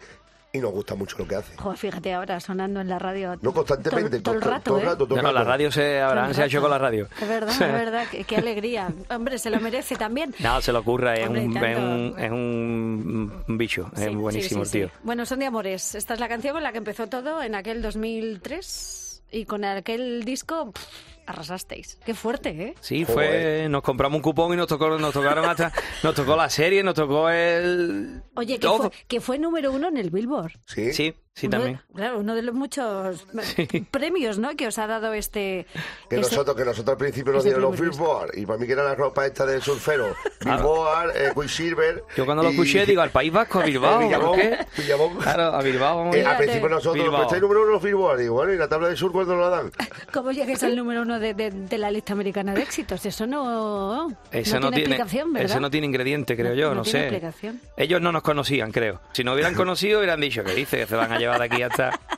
y 0.55 0.59
nos 0.59 0.71
gusta 0.73 0.95
mucho 0.95 1.17
lo 1.19 1.27
que 1.27 1.37
hace. 1.37 1.57
Joder, 1.57 1.79
fíjate 1.79 2.13
ahora 2.13 2.39
sonando 2.39 2.81
en 2.81 2.89
la 2.89 2.99
radio. 2.99 3.37
No 3.41 3.53
constantemente, 3.55 4.21
todo, 4.21 4.35
todo 4.35 4.35
el 4.35 4.43
rato, 4.43 4.63
todo 4.65 4.77
el 4.79 4.83
¿eh? 4.83 4.87
rato, 4.87 5.07
todo 5.07 5.17
el 5.19 5.23
No, 5.23 5.29
no, 5.29 5.39
la 5.39 5.45
radio 5.45 5.73
se, 5.73 6.01
Abraham 6.01 6.35
se 6.35 6.43
ha 6.43 6.47
hecho 6.47 6.61
con 6.61 6.71
la 6.71 6.79
radio. 6.79 7.09
Es 7.21 7.29
verdad, 7.29 7.51
es 7.53 7.59
verdad. 7.61 8.07
Qué, 8.11 8.25
qué 8.25 8.37
alegría. 8.37 8.93
Hombre, 9.11 9.39
se 9.39 9.49
lo 9.49 9.59
merece 9.61 9.97
también. 9.97 10.35
No, 10.41 10.61
se 10.61 10.73
lo 10.73 10.81
ocurra, 10.81 11.15
es 11.15 11.27
Hombre, 11.27 11.47
un, 11.47 11.57
es, 11.57 11.63
tanto. 11.63 11.81
un, 11.81 12.15
es 12.19 12.31
un 12.31 13.57
bicho, 13.59 13.91
Sí, 13.97 14.03
es 14.05 14.15
buenísimo 14.15 14.65
sí, 14.67 14.71
sí, 14.71 14.79
el 14.79 14.89
tío. 14.89 14.95
sí. 14.95 15.01
Bueno, 15.05 15.25
Son 15.25 15.39
de 15.39 15.47
Amores. 15.47 15.95
Esta 15.95 16.15
es 16.15 16.21
la 16.21 16.29
canción 16.29 16.53
con 16.53 16.63
la 16.63 16.73
que 16.73 16.79
empezó 16.79 17.07
todo 17.07 17.43
en 17.43 17.55
aquel 17.55 17.81
2003 17.81 19.23
y 19.31 19.47
con 19.47 19.65
aquel 19.65 20.25
disco 20.25 20.73
pff, 20.73 20.87
arrasasteis. 21.27 21.99
Qué 22.05 22.15
fuerte, 22.15 22.51
¿eh? 22.51 22.75
Sí, 22.81 23.05
Joder. 23.05 23.15
fue, 23.63 23.69
nos 23.69 23.83
compramos 23.83 24.17
un 24.17 24.23
cupón 24.23 24.53
y 24.53 24.57
nos 24.57 24.67
tocó, 24.67 24.99
nos 24.99 25.13
tocaron 25.13 25.45
hasta, 25.45 25.73
nos 26.03 26.15
tocó 26.15 26.37
la 26.37 26.49
serie, 26.51 26.83
nos 26.83 26.95
tocó 26.95 27.29
el 27.31 28.23
Oye, 28.35 28.55
que 28.55 28.61
todo. 28.61 28.91
fue, 28.91 28.93
que 29.09 29.21
fue 29.21 29.39
número 29.39 29.73
uno 29.73 29.89
en 29.89 29.97
el 29.97 30.11
Billboard. 30.11 30.53
Sí, 30.67 30.93
Sí, 30.93 31.15
sí 31.35 31.47
Uno 31.47 31.57
también. 31.57 31.81
claro, 31.95 32.19
uno 32.19 32.35
de 32.35 32.43
los 32.43 32.55
muchos 32.55 33.27
premios, 33.91 34.39
¿no? 34.39 34.51
Que 34.57 34.67
os 34.67 34.79
ha 34.79 34.87
dado 34.87 35.13
este... 35.15 35.67
Que 36.09 36.17
este- 36.17 36.37
nosotros, 36.37 36.57
que 36.57 36.65
nosotros 36.65 36.93
al 36.93 36.99
principio 36.99 37.33
nos 37.33 37.41
ese 37.45 37.55
dieron 37.55 37.71
los. 37.71 37.81
Billboard 37.81 38.37
y 38.37 38.45
para 38.47 38.59
mí 38.59 38.67
que 38.67 38.73
era 38.73 38.85
la 38.85 38.95
ropa 38.95 39.27
esta 39.27 39.47
de 39.47 39.61
surfero. 39.61 40.15
Billboard, 40.45 41.17
eh, 41.17 41.33
Quicksilver. 41.35 42.05
Yo 42.17 42.25
cuando 42.27 42.43
lo 42.43 42.51
y- 42.51 42.53
escuché 42.53 42.85
digo, 42.87 43.01
al 43.03 43.11
País 43.11 43.33
Vasco, 43.33 43.61
a 43.61 43.65
Bilbao, 43.67 43.99
Villabón, 44.01 44.29
¿por 44.31 44.39
qué? 44.41 44.59
Villabón. 44.77 45.17
Claro, 45.19 45.43
a 45.55 45.63
Bilbao 45.63 45.97
vamos 45.99 46.15
a 46.17 46.19
Eh, 46.19 46.25
al 46.27 46.37
principio 46.37 46.69
nosotros, 46.69 47.03
Bilbao. 47.05 47.23
estáis 47.23 47.41
número 47.43 47.63
uno 47.63 47.73
los 47.73 47.83
Billboard. 47.83 48.19
Digo, 48.19 48.35
bueno, 48.35 48.53
¿y 48.53 48.57
la 48.59 48.69
tabla 48.69 48.89
de 48.89 48.97
sur 48.97 49.13
cuándo 49.13 49.35
nos 49.37 49.51
la 49.51 49.57
dan? 49.57 49.73
¿Cómo 50.13 50.33
llegues 50.33 50.63
al 50.63 50.77
número 50.77 51.03
uno 51.03 51.19
de, 51.19 51.35
de- 51.35 51.51
de 51.51 51.79
la 51.79 51.91
lista 51.91 52.13
americana 52.13 52.53
de 52.55 52.63
éxitos? 52.63 53.05
Eso 53.07 53.27
no, 53.27 54.09
Ese 54.31 54.61
no, 54.61 54.69
tiene, 54.71 54.81
explicación, 54.97 55.33
¿verdad? 55.33 55.51
ese 55.51 55.61
no 55.61 55.71
tiene 55.71 55.87
ingrediente, 55.87 56.37
creo 56.37 56.51
No- 56.51 56.55
yo, 56.55 56.69
no 56.71 56.75
no, 56.77 56.83
tiene 56.83 57.21
sé. 57.33 57.55
Ellos 57.77 58.01
no 58.01 58.13
nos 58.13 58.23
conocían, 58.23 58.71
creo. 58.71 59.01
Si 59.13 59.25
nos 59.25 59.35
hubieran 59.35 59.55
conocido, 59.55 59.99
hubieran 60.01 60.21
dicho 60.21 60.45
que 60.45 60.55
dice 60.55 60.79
que 60.79 60.87
se 60.87 60.97
van 60.97 61.13
a 61.13 61.19
llevar 61.23 61.39
de 61.39 61.45
aquí 61.47 61.63
hasta. 61.63 61.91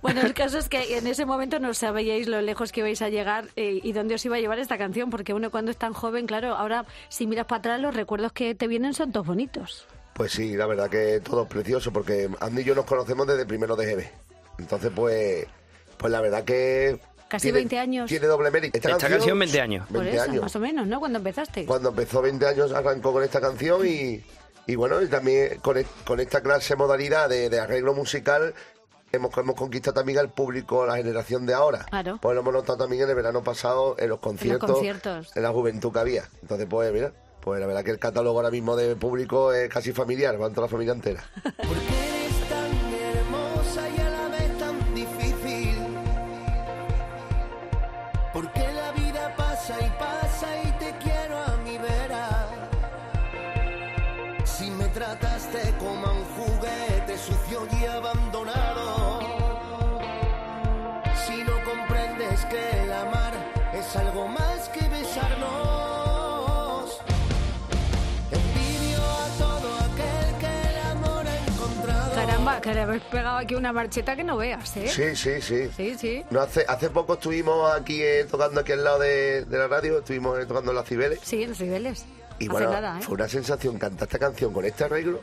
Bueno, 0.00 0.22
el 0.22 0.32
caso 0.32 0.58
es 0.58 0.68
que 0.68 0.96
en 0.96 1.06
ese 1.08 1.26
momento 1.26 1.58
no 1.58 1.74
sabíais 1.74 2.26
lo 2.28 2.40
lejos 2.40 2.72
que 2.72 2.80
ibais 2.80 3.02
a 3.02 3.08
llegar 3.08 3.48
eh, 3.56 3.80
y 3.82 3.92
dónde 3.92 4.14
os 4.14 4.24
iba 4.24 4.36
a 4.36 4.38
llevar 4.40 4.58
esta 4.58 4.78
canción, 4.78 5.10
porque 5.10 5.34
uno 5.34 5.50
cuando 5.50 5.70
es 5.72 5.76
tan 5.76 5.92
joven, 5.92 6.26
claro, 6.26 6.54
ahora 6.54 6.86
si 7.08 7.26
miras 7.26 7.46
para 7.46 7.58
atrás, 7.58 7.80
los 7.80 7.94
recuerdos 7.94 8.32
que 8.32 8.54
te 8.54 8.66
vienen 8.68 8.94
son 8.94 9.12
todos 9.12 9.26
bonitos. 9.26 9.86
Pues 10.14 10.32
sí, 10.32 10.56
la 10.56 10.66
verdad 10.66 10.88
que 10.88 11.20
todo 11.20 11.42
es 11.42 11.48
precioso 11.48 11.92
porque 11.92 12.30
Andy 12.40 12.62
y 12.62 12.64
yo 12.64 12.74
nos 12.74 12.84
conocemos 12.84 13.26
desde 13.26 13.44
primero 13.44 13.74
de 13.76 13.94
GB. 13.94 14.04
Entonces, 14.60 14.90
pues, 14.94 15.46
pues 15.98 16.10
la 16.12 16.20
verdad 16.20 16.44
que... 16.44 16.98
Casi 17.28 17.46
tiene- 17.48 17.58
20 17.58 17.78
años. 17.78 18.08
Tiene 18.08 18.26
doble 18.26 18.50
mérito. 18.50 18.76
Esta 18.76 18.96
canción, 18.96 19.38
20 19.38 19.60
años. 19.60 19.86
Por 19.88 20.00
20 20.02 20.16
eso, 20.16 20.24
años. 20.24 20.42
más 20.42 20.56
o 20.56 20.60
menos, 20.60 20.86
¿no? 20.86 20.98
Cuando 20.98 21.18
empezaste. 21.18 21.64
Cuando 21.66 21.90
empezó 21.90 22.22
20 22.22 22.46
años 22.46 22.72
arrancó 22.72 23.12
con 23.12 23.22
esta 23.22 23.40
canción 23.40 23.86
y, 23.86 24.20
y 24.70 24.76
bueno, 24.76 25.02
y 25.02 25.08
también 25.08 25.58
con, 25.60 25.76
e- 25.78 25.86
con 26.06 26.20
esta 26.20 26.40
clase 26.42 26.76
modalidad 26.76 27.28
de, 27.28 27.50
de 27.50 27.60
arreglo 27.60 27.94
musical 27.94 28.54
hemos, 29.12 29.36
hemos 29.36 29.56
conquistado 29.56 29.94
también 29.94 30.18
al 30.18 30.30
público, 30.32 30.86
la 30.86 30.96
generación 30.96 31.44
de 31.46 31.54
ahora. 31.54 31.84
Claro. 31.90 32.18
Pues 32.22 32.34
lo 32.34 32.40
hemos 32.42 32.52
notado 32.54 32.78
también 32.78 33.02
en 33.02 33.08
el 33.10 33.14
verano 33.16 33.42
pasado 33.42 33.96
en 33.98 34.08
los 34.08 34.20
conciertos, 34.20 34.70
conciertos. 34.70 35.36
en 35.36 35.42
la 35.42 35.50
juventud 35.50 35.92
que 35.92 35.98
había. 35.98 36.24
Entonces, 36.42 36.66
pues 36.70 36.92
mira, 36.92 37.12
pues 37.40 37.60
la 37.60 37.66
verdad 37.66 37.82
que 37.84 37.90
el 37.90 37.98
catálogo 37.98 38.38
ahora 38.38 38.50
mismo 38.50 38.76
de 38.76 38.94
público 38.96 39.52
es 39.52 39.68
casi 39.68 39.92
familiar, 39.92 40.40
va 40.40 40.48
toda 40.50 40.62
la 40.62 40.68
familia 40.68 40.92
entera. 40.92 41.24
trataste 55.00 55.74
como 55.78 56.06
a 56.06 56.12
un 56.12 56.24
juguete 56.36 57.16
sucio 57.16 57.66
y 57.80 57.86
abandonado. 57.86 59.20
Si 61.24 61.42
no 61.42 61.54
comprendes 61.64 62.44
que 62.44 62.82
el 62.82 62.92
amar 62.92 63.32
es 63.72 63.96
algo 63.96 64.28
más 64.28 64.68
que 64.68 64.86
besarnos. 64.90 65.40
Envidio 68.30 68.98
a 69.00 69.28
todo 69.38 69.74
aquel 69.78 70.36
que 70.38 70.68
el 70.68 70.78
amor 70.90 71.26
ha 71.26 71.46
encontrado. 71.46 72.14
Caramba, 72.14 72.60
que 72.60 72.74
le 72.74 72.80
habéis 72.82 73.02
pegado 73.04 73.38
aquí 73.38 73.54
una 73.54 73.72
marcheta 73.72 74.14
que 74.14 74.24
no 74.24 74.36
veas, 74.36 74.76
¿eh? 74.76 74.86
Sí, 74.86 75.16
sí, 75.16 75.40
sí. 75.40 75.70
Sí, 75.74 75.96
sí. 75.98 76.24
No, 76.28 76.42
hace, 76.42 76.66
hace 76.68 76.90
poco 76.90 77.14
estuvimos 77.14 77.72
aquí 77.72 78.02
eh, 78.02 78.26
tocando 78.30 78.60
aquí 78.60 78.72
al 78.72 78.84
lado 78.84 78.98
de, 78.98 79.46
de 79.46 79.58
la 79.58 79.66
radio, 79.66 80.00
estuvimos 80.00 80.38
eh, 80.38 80.44
tocando 80.44 80.72
en 80.72 80.76
las 80.76 80.86
Cibeles. 80.86 81.20
Sí, 81.22 81.42
en 81.42 81.48
los 81.48 81.60
niveles. 81.60 82.04
Y 82.40 82.44
Hace 82.46 82.52
bueno, 82.52 82.70
nada, 82.72 82.98
¿eh? 82.98 83.02
fue 83.02 83.14
una 83.14 83.28
sensación 83.28 83.78
cantar 83.78 84.08
esta 84.08 84.18
canción 84.18 84.52
con 84.52 84.64
este 84.64 84.82
arreglo, 84.84 85.20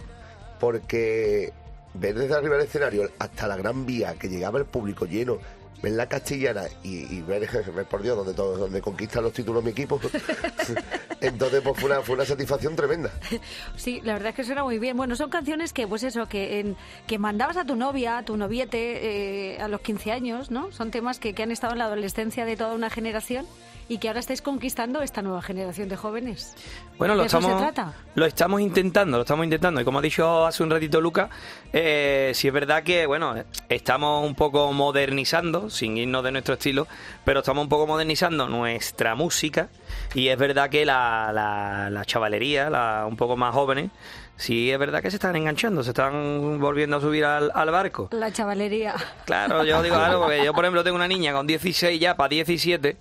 porque 0.60 1.52
ver 1.94 2.16
desde 2.16 2.36
arriba 2.36 2.56
del 2.58 2.66
escenario 2.68 3.10
hasta 3.20 3.48
la 3.48 3.58
gran 3.58 3.86
vía, 3.86 4.14
que 4.16 4.30
llegaba 4.30 4.60
el 4.60 4.66
público 4.66 5.06
lleno, 5.06 5.40
ver 5.82 5.94
la 5.94 6.08
castellana 6.08 6.64
y, 6.84 7.12
y 7.16 7.22
ver, 7.22 7.50
ver, 7.76 7.86
por 7.86 8.02
Dios, 8.02 8.16
donde, 8.18 8.34
todo, 8.34 8.56
donde 8.58 8.82
conquistan 8.82 9.24
los 9.24 9.34
títulos 9.34 9.64
mi 9.64 9.72
equipo, 9.72 10.00
entonces 11.22 11.62
pues 11.64 11.80
fue 11.80 11.90
una, 11.90 12.02
fue 12.02 12.16
una 12.16 12.26
satisfacción 12.26 12.76
tremenda. 12.76 13.12
Sí, 13.76 14.02
la 14.04 14.14
verdad 14.14 14.30
es 14.30 14.36
que 14.36 14.44
suena 14.44 14.64
muy 14.64 14.80
bien. 14.80 14.96
Bueno, 14.98 15.16
son 15.16 15.30
canciones 15.30 15.74
que, 15.74 15.88
pues 15.88 16.04
eso, 16.04 16.28
que, 16.28 16.60
en- 16.60 16.76
que 17.08 17.18
mandabas 17.18 17.58
a 17.58 17.66
tu 17.66 17.76
novia, 17.76 18.20
a 18.20 18.24
tu 18.24 18.38
noviete, 18.38 19.56
eh, 19.56 19.62
a 19.62 19.68
los 19.68 19.82
15 19.82 20.12
años, 20.12 20.52
¿no? 20.52 20.72
Son 20.72 20.92
temas 20.92 21.20
que, 21.20 21.34
que 21.34 21.44
han 21.44 21.52
estado 21.52 21.74
en 21.74 21.80
la 21.80 21.86
adolescencia 21.86 22.46
de 22.46 22.56
toda 22.58 22.74
una 22.74 22.90
generación 22.90 23.46
y 23.90 23.98
que 24.00 24.08
ahora 24.08 24.20
estáis 24.20 24.42
conquistando 24.42 25.02
esta 25.02 25.22
nueva 25.22 25.42
generación 25.42 25.90
de 25.90 25.96
jóvenes. 25.96 26.56
Bueno, 26.98 27.16
lo 27.16 27.22
¿De 27.22 27.28
eso 27.28 27.40
se 27.40 27.48
estamos, 27.48 27.62
trata? 27.62 27.94
lo 28.16 28.26
estamos 28.26 28.62
intentando, 28.62 29.18
lo 29.18 29.24
estamos 29.24 29.44
intentando. 29.46 29.80
Y 29.82 29.86
como 29.86 30.00
ha 30.00 30.02
dicho 30.02 30.46
hace 30.46 30.64
un 30.64 30.70
ratito 30.70 31.00
Luca, 31.00 31.30
eh, 31.72 32.32
sí 32.34 32.48
es 32.48 32.54
verdad 32.54 32.84
que, 32.84 33.06
bueno, 33.06 33.36
estamos 33.70 34.26
un 34.26 34.36
poco 34.36 34.74
modernizando, 34.74 35.70
sin 35.70 35.98
irnos 35.98 36.24
de 36.24 36.32
nuestro 36.32 36.56
estilo, 36.56 36.88
pero 37.24 37.40
estamos 37.40 37.64
un 37.64 37.70
poco 37.70 37.88
modernizando 37.88 38.48
nuestra 38.48 39.16
música. 39.16 39.70
Y 40.14 40.28
es 40.30 40.38
verdad 40.38 40.70
que 40.70 40.86
la, 40.86 41.32
la, 41.34 41.90
la 41.90 42.06
chavalería, 42.06 42.70
la, 42.70 43.06
un 43.08 43.16
poco 43.16 43.38
más 43.38 43.54
jóvenes, 43.54 43.92
sí 44.36 44.72
es 44.72 44.80
verdad 44.80 45.02
que 45.02 45.10
se 45.10 45.18
están 45.18 45.36
enganchando, 45.36 45.84
se 45.84 45.90
están 45.90 46.60
volviendo 46.60 46.98
a 46.98 47.02
subir 47.02 47.26
al, 47.26 47.52
al 47.54 47.72
barco. 47.72 48.10
La 48.12 48.32
chavalería. 48.32 48.96
Claro, 49.26 49.64
yo 49.64 49.82
digo, 49.82 49.96
claro, 49.98 50.22
porque 50.22 50.44
yo, 50.44 50.54
por 50.54 50.66
ejemplo, 50.66 50.84
tengo 50.84 50.96
una 50.96 51.08
niña 51.08 51.34
con 51.34 51.46
16 51.48 52.00
ya, 52.00 52.16
para 52.16 52.30
17. 52.30 52.98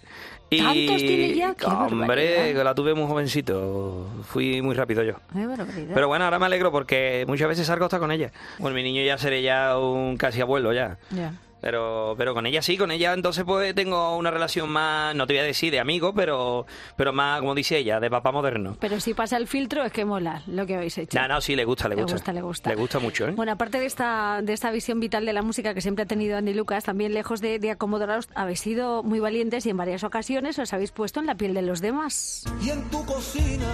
Y, 0.49 0.59
¿Tantos 0.59 0.97
tiene 0.99 1.35
ya? 1.35 1.55
¡Qué 1.55 1.67
hombre, 1.67 2.07
barbaridad! 2.07 2.65
la 2.65 2.75
tuve 2.75 2.95
muy 2.95 3.07
jovencito. 3.07 4.07
Fui 4.25 4.63
muy 4.63 4.75
rápido 4.75 5.03
yo. 5.03 5.15
Qué 5.33 5.47
barbaridad. 5.47 5.93
Pero 5.95 6.09
bueno, 6.09 6.25
ahora 6.25 6.39
me 6.39 6.47
alegro 6.47 6.71
porque 6.71 7.25
muchas 7.27 7.49
veces 7.49 7.67
salgo 7.67 7.87
hasta 7.87 7.99
con 7.99 8.13
ella. 8.13 8.31
Bueno, 8.59 8.77
mi 8.77 8.83
niño 8.83 9.03
ya 9.03 9.19
seré 9.19 9.43
ya 9.43 9.77
un 9.79 10.17
casi 10.17 10.41
abuelo 10.41 10.73
ya. 10.73 10.99
Ya. 11.11 11.33
Pero, 11.61 12.15
pero 12.19 12.35
con 12.35 12.47
ella 12.47 12.63
sí, 12.63 12.77
con 12.77 12.91
ella 12.91 13.13
entonces 13.13 13.45
pues 13.45 13.75
tengo 13.75 14.17
una 14.17 14.31
relación 14.31 14.69
más, 14.69 15.15
no 15.15 15.27
te 15.27 15.33
voy 15.35 15.41
a 15.41 15.45
decir 15.45 15.73
de 15.73 15.81
amigo, 15.81 16.13
pero, 16.15 16.67
pero 16.97 17.13
más, 17.13 17.41
como 17.41 17.55
dice 17.55 17.79
ella, 17.79 17.99
de 17.99 18.11
papá 18.11 18.31
moderno. 18.31 18.77
Pero 18.81 19.01
si 19.01 19.15
pasa 19.15 19.37
el 19.37 19.47
filtro 19.49 19.83
es 19.85 19.93
que 19.93 20.05
mola 20.05 20.43
lo 20.47 20.67
que 20.67 20.77
habéis 20.77 20.99
hecho. 20.99 21.19
No, 21.21 21.27
no, 21.29 21.41
sí, 21.41 21.57
le 21.57 21.65
gusta, 21.65 21.89
le 21.89 21.97
Le 21.97 22.03
gusta. 22.03 22.17
gusta, 22.17 22.33
le 22.33 22.43
gusta. 22.43 22.71
Le 22.71 22.77
gusta 22.77 22.99
mucho, 22.99 23.27
¿eh? 23.29 23.33
Bueno, 23.33 23.53
aparte 23.53 23.81
de 23.81 23.87
esta, 23.87 24.41
de 24.43 24.53
esta 24.53 24.71
visión 24.71 25.01
vital 25.01 25.25
de 25.27 25.33
la 25.33 25.43
música 25.43 25.75
que 25.75 25.81
siempre 25.81 26.03
ha 26.05 26.07
tenido 26.07 26.37
Andy 26.37 26.55
Lucas, 26.55 26.85
también 26.85 27.15
lejos 27.15 27.41
de, 27.41 27.59
de 27.59 27.71
acomodaros, 27.71 28.29
habéis 28.35 28.61
sido 28.61 29.03
muy 29.03 29.19
valientes 29.19 29.65
y 29.67 29.71
en 29.71 29.77
varias 29.77 30.05
ocasiones 30.05 30.59
os 30.59 30.73
habéis 30.73 30.93
puesto 30.93 31.21
en 31.21 31.27
la 31.27 31.35
piel 31.35 31.55
de 31.55 31.63
los 31.63 31.81
demás. 31.81 32.45
Y 32.63 32.71
en 32.71 32.83
tu 32.91 33.05
cocina, 33.07 33.67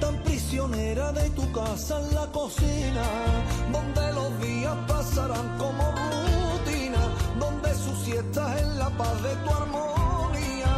tan 0.00 0.22
prisionera 0.22 1.12
de 1.12 1.30
tu 1.30 1.50
casa 1.52 2.00
en 2.00 2.14
la 2.14 2.26
cocina, 2.32 3.02
donde 3.72 4.12
los 4.12 4.40
días 4.42 4.76
pasarán 4.86 5.56
como 5.56 5.94
sus 8.06 8.14
siestas 8.14 8.62
en 8.62 8.78
la 8.78 8.88
paz 8.90 9.22
de 9.22 9.34
tu 9.36 9.50
armonía. 9.50 10.76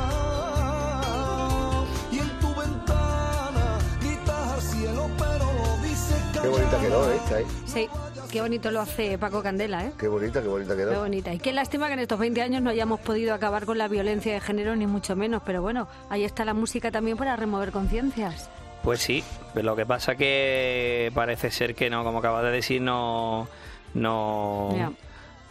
Y 2.10 2.18
en 2.18 2.38
tu 2.40 2.48
ventana 2.54 3.78
gritas 4.00 4.52
al 4.52 4.62
cielo, 4.62 5.10
pero 5.18 5.44
lo 5.44 5.82
dices 5.82 6.22
Qué 6.42 6.48
bonita 6.48 6.80
quedó 6.80 7.12
esta, 7.12 7.40
¿eh? 7.40 7.46
Sí, 7.66 7.88
qué 8.30 8.40
bonito 8.40 8.70
lo 8.70 8.80
hace 8.80 9.18
Paco 9.18 9.42
Candela, 9.42 9.84
¿eh? 9.84 9.92
Qué 9.98 10.08
bonita, 10.08 10.40
qué 10.42 10.48
bonita 10.48 10.72
Qué 10.74 10.82
quedó. 10.82 11.00
bonita. 11.00 11.34
Y 11.34 11.38
qué 11.38 11.52
lástima 11.52 11.86
que 11.88 11.94
en 11.94 12.00
estos 12.00 12.18
20 12.18 12.40
años 12.42 12.62
no 12.62 12.70
hayamos 12.70 13.00
podido 13.00 13.34
acabar 13.34 13.66
con 13.66 13.78
la 13.78 13.88
violencia 13.88 14.32
de 14.32 14.40
género, 14.40 14.74
ni 14.76 14.86
mucho 14.86 15.14
menos. 15.16 15.42
Pero 15.44 15.60
bueno, 15.62 15.86
ahí 16.08 16.24
está 16.24 16.44
la 16.44 16.54
música 16.54 16.90
también 16.90 17.16
para 17.16 17.36
remover 17.36 17.72
conciencias. 17.72 18.48
Pues 18.82 19.00
sí, 19.00 19.22
pero 19.52 19.66
lo 19.66 19.76
que 19.76 19.84
pasa 19.84 20.14
que 20.14 21.10
parece 21.14 21.50
ser 21.50 21.74
que 21.74 21.90
no, 21.90 22.04
como 22.04 22.20
acabas 22.20 22.44
de 22.44 22.52
decir, 22.52 22.80
no, 22.80 23.48
no. 23.92 24.94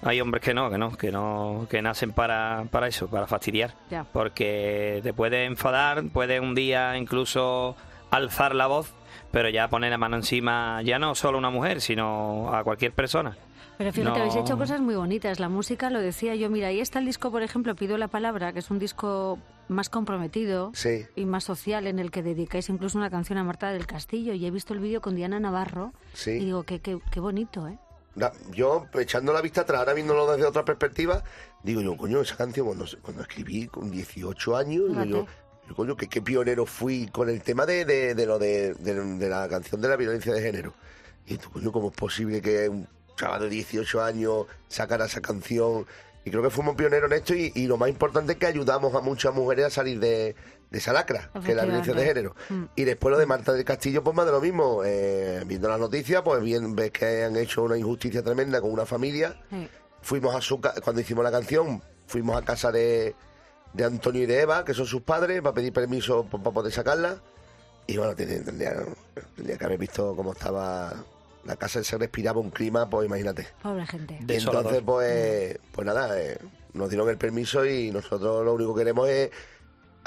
Hay 0.04 0.22
hombres 0.22 0.44
que 0.44 0.54
no, 0.54 0.70
que 0.70 0.78
no, 0.78 0.92
que 0.98 1.12
no, 1.12 1.68
que 1.70 1.82
nacen 1.82 2.12
para, 2.12 2.66
para 2.72 2.88
eso, 2.88 3.08
para 3.08 3.28
fastidiar, 3.28 3.74
Ya. 3.90 4.04
porque 4.04 5.00
te 5.04 5.14
puede 5.14 5.46
enfadar, 5.46 6.04
puede 6.10 6.40
un 6.40 6.56
día 6.56 6.98
incluso 6.98 7.76
alzar 8.12 8.56
la 8.56 8.68
voz, 8.68 8.94
pero 9.32 9.50
ya 9.50 9.68
poner 9.70 9.92
la 9.92 9.98
mano 9.98 10.16
encima, 10.16 10.82
ya 10.84 11.00
no 11.00 11.16
solo 11.16 11.38
a 11.38 11.40
una 11.40 11.50
mujer, 11.50 11.82
sino 11.82 12.54
a 12.54 12.64
cualquier 12.64 12.94
persona. 12.94 13.36
Pero 13.78 13.92
fíjate, 13.94 14.10
No. 14.18 14.26
habéis 14.26 14.36
hecho 14.36 14.58
cosas 14.58 14.82
muy 14.82 14.96
bonitas. 14.96 15.40
La 15.40 15.50
música, 15.50 15.92
lo 15.92 16.00
decía 16.02 16.34
yo, 16.36 16.50
mira, 16.50 16.70
ahí 16.70 16.80
está 16.80 16.98
el 16.98 17.06
disco, 17.06 17.30
por 17.30 17.44
ejemplo, 17.44 17.76
Pido 17.76 17.96
la 18.00 18.08
Palabra, 18.08 18.52
que 18.52 18.58
es 18.60 18.72
un 18.72 18.80
disco 18.80 19.38
más 19.68 19.90
comprometido 19.90 20.72
Sí. 20.74 21.06
y 21.16 21.26
más 21.26 21.44
social, 21.44 21.86
en 21.86 22.00
el 22.00 22.10
que 22.10 22.24
dedicáis 22.24 22.70
incluso 22.70 22.98
una 22.98 23.12
canción 23.12 23.38
a 23.38 23.44
Marta 23.44 23.70
del 23.72 23.86
Castillo. 23.86 24.34
Y 24.34 24.44
he 24.48 24.50
visto 24.52 24.74
el 24.74 24.80
vídeo 24.80 25.00
con 25.02 25.16
Diana 25.16 25.40
Navarro 25.40 25.92
Sí. 26.14 26.32
y 26.32 26.46
digo, 26.46 26.64
qué, 26.64 26.80
qué, 26.80 26.98
qué 27.12 27.20
bonito, 27.20 27.68
¿eh? 27.68 27.78
Yo, 28.52 28.88
echando 28.96 29.32
la 29.32 29.42
vista 29.42 29.62
atrás, 29.62 29.80
ahora 29.80 29.94
viéndolo 29.94 30.32
desde 30.32 30.46
otra 30.46 30.66
perspectiva, 30.66 31.24
digo 31.64 31.82
yo, 31.82 31.96
coño, 31.96 32.22
esa 32.22 32.36
canción 32.36 32.66
cuando, 32.66 32.86
cuando 33.02 33.22
escribí 33.22 33.68
con 33.68 33.92
18 33.92 34.58
años, 34.58 34.90
digo 34.90 35.04
yo, 35.04 35.28
yo, 35.68 35.76
coño, 35.76 35.96
que 35.96 36.08
qué 36.08 36.22
pionero 36.22 36.66
fui 36.66 37.08
con 37.08 37.30
el 37.30 37.42
tema 37.44 37.66
de, 37.66 37.86
de, 37.86 38.16
de 38.16 38.26
lo 38.26 38.40
de, 38.40 38.74
de, 38.76 38.94
de 38.94 39.30
la 39.30 39.48
canción 39.48 39.82
de 39.82 39.90
la 39.90 39.96
violencia 39.96 40.34
de 40.34 40.42
género. 40.42 40.74
Y 41.26 41.38
tú, 41.38 41.52
coño, 41.52 41.72
¿cómo 41.72 41.90
es 41.90 41.96
posible 41.96 42.42
que 42.42 42.70
un 42.70 42.88
chaval 43.16 43.42
de 43.42 43.50
18 43.50 44.02
años 44.02 44.46
sacara 44.68 45.06
esa 45.06 45.22
canción? 45.22 45.86
Y 46.26 46.32
creo 46.32 46.42
que 46.42 46.50
fuimos 46.50 46.76
pioneros 46.76 47.12
en 47.12 47.18
esto 47.18 47.36
y, 47.36 47.52
y 47.54 47.68
lo 47.68 47.78
más 47.78 47.90
importante 47.90 48.34
es 48.34 48.38
que 48.38 48.48
ayudamos 48.48 48.96
a 48.96 49.02
muchas 49.02 49.34
mujeres 49.34 49.66
a 49.66 49.70
salir 49.70 50.00
de, 50.00 50.36
de 50.70 50.80
esa 50.80 50.92
lacra, 50.94 51.30
que 51.46 51.52
es 51.52 51.56
la 51.58 51.64
violencia 51.64 51.94
de 51.94 52.04
género. 52.06 52.32
Efectivamente. 52.32 52.74
Y 52.76 52.84
después 52.84 53.12
lo 53.12 53.18
de 53.18 53.26
Marta 53.26 53.54
del 53.54 53.64
Castillo, 53.64 54.04
pues 54.04 54.16
más 54.16 54.26
de 54.26 54.32
lo 54.34 54.42
mismo. 54.42 54.82
Eh, 54.86 55.44
viendo 55.46 55.70
las 55.70 55.80
noticias, 55.80 56.22
pues 56.24 56.42
bien 56.42 56.76
ves 56.76 56.92
que 56.92 57.24
han 57.24 57.36
hecho 57.38 57.64
una 57.64 57.78
injusticia 57.78 58.22
tremenda 58.24 58.60
con 58.60 58.72
una 58.72 58.86
familia. 58.86 59.36
Sí. 59.50 59.70
Fuimos 60.02 60.36
a 60.36 60.42
su 60.42 60.60
ca- 60.60 60.74
cuando 60.84 61.02
hicimos 61.02 61.24
la 61.24 61.32
canción, 61.32 61.82
fuimos 62.06 62.36
a 62.38 62.44
casa 62.46 62.72
de, 62.72 63.16
de 63.74 63.84
Antonio 63.84 64.24
y 64.24 64.26
de 64.26 64.42
Eva, 64.42 64.66
que 64.66 64.74
son 64.74 64.86
sus 64.86 65.02
padres, 65.02 65.42
para 65.42 65.54
pedir 65.54 65.72
permiso 65.74 66.26
para 66.26 66.44
poder 66.52 66.72
sacarla. 66.74 67.18
Y 67.88 67.96
bueno, 67.98 68.14
tendría, 68.16 68.44
tendría, 69.36 69.58
que 69.58 69.66
haber 69.66 69.78
visto 69.78 70.14
cómo 70.18 70.34
estaba 70.34 70.94
la 71.46 71.56
casa, 71.56 71.82
se 71.82 71.98
respiraba 71.98 72.42
un 72.42 72.50
clima, 72.52 72.90
pues 72.90 73.06
imagínate. 73.08 73.48
Pobre 73.64 73.86
gente. 73.86 74.20
Y 74.28 74.34
entonces, 74.36 74.82
pues, 74.86 75.58
pues 75.72 75.88
nada, 75.88 76.20
eh, 76.22 76.38
nos 76.74 76.90
dieron 76.90 77.08
el 77.10 77.18
permiso 77.18 77.66
y 77.66 77.90
nosotros 77.92 78.44
lo 78.44 78.54
único 78.54 78.76
que 78.76 78.82
queremos 78.82 79.08
es 79.08 79.32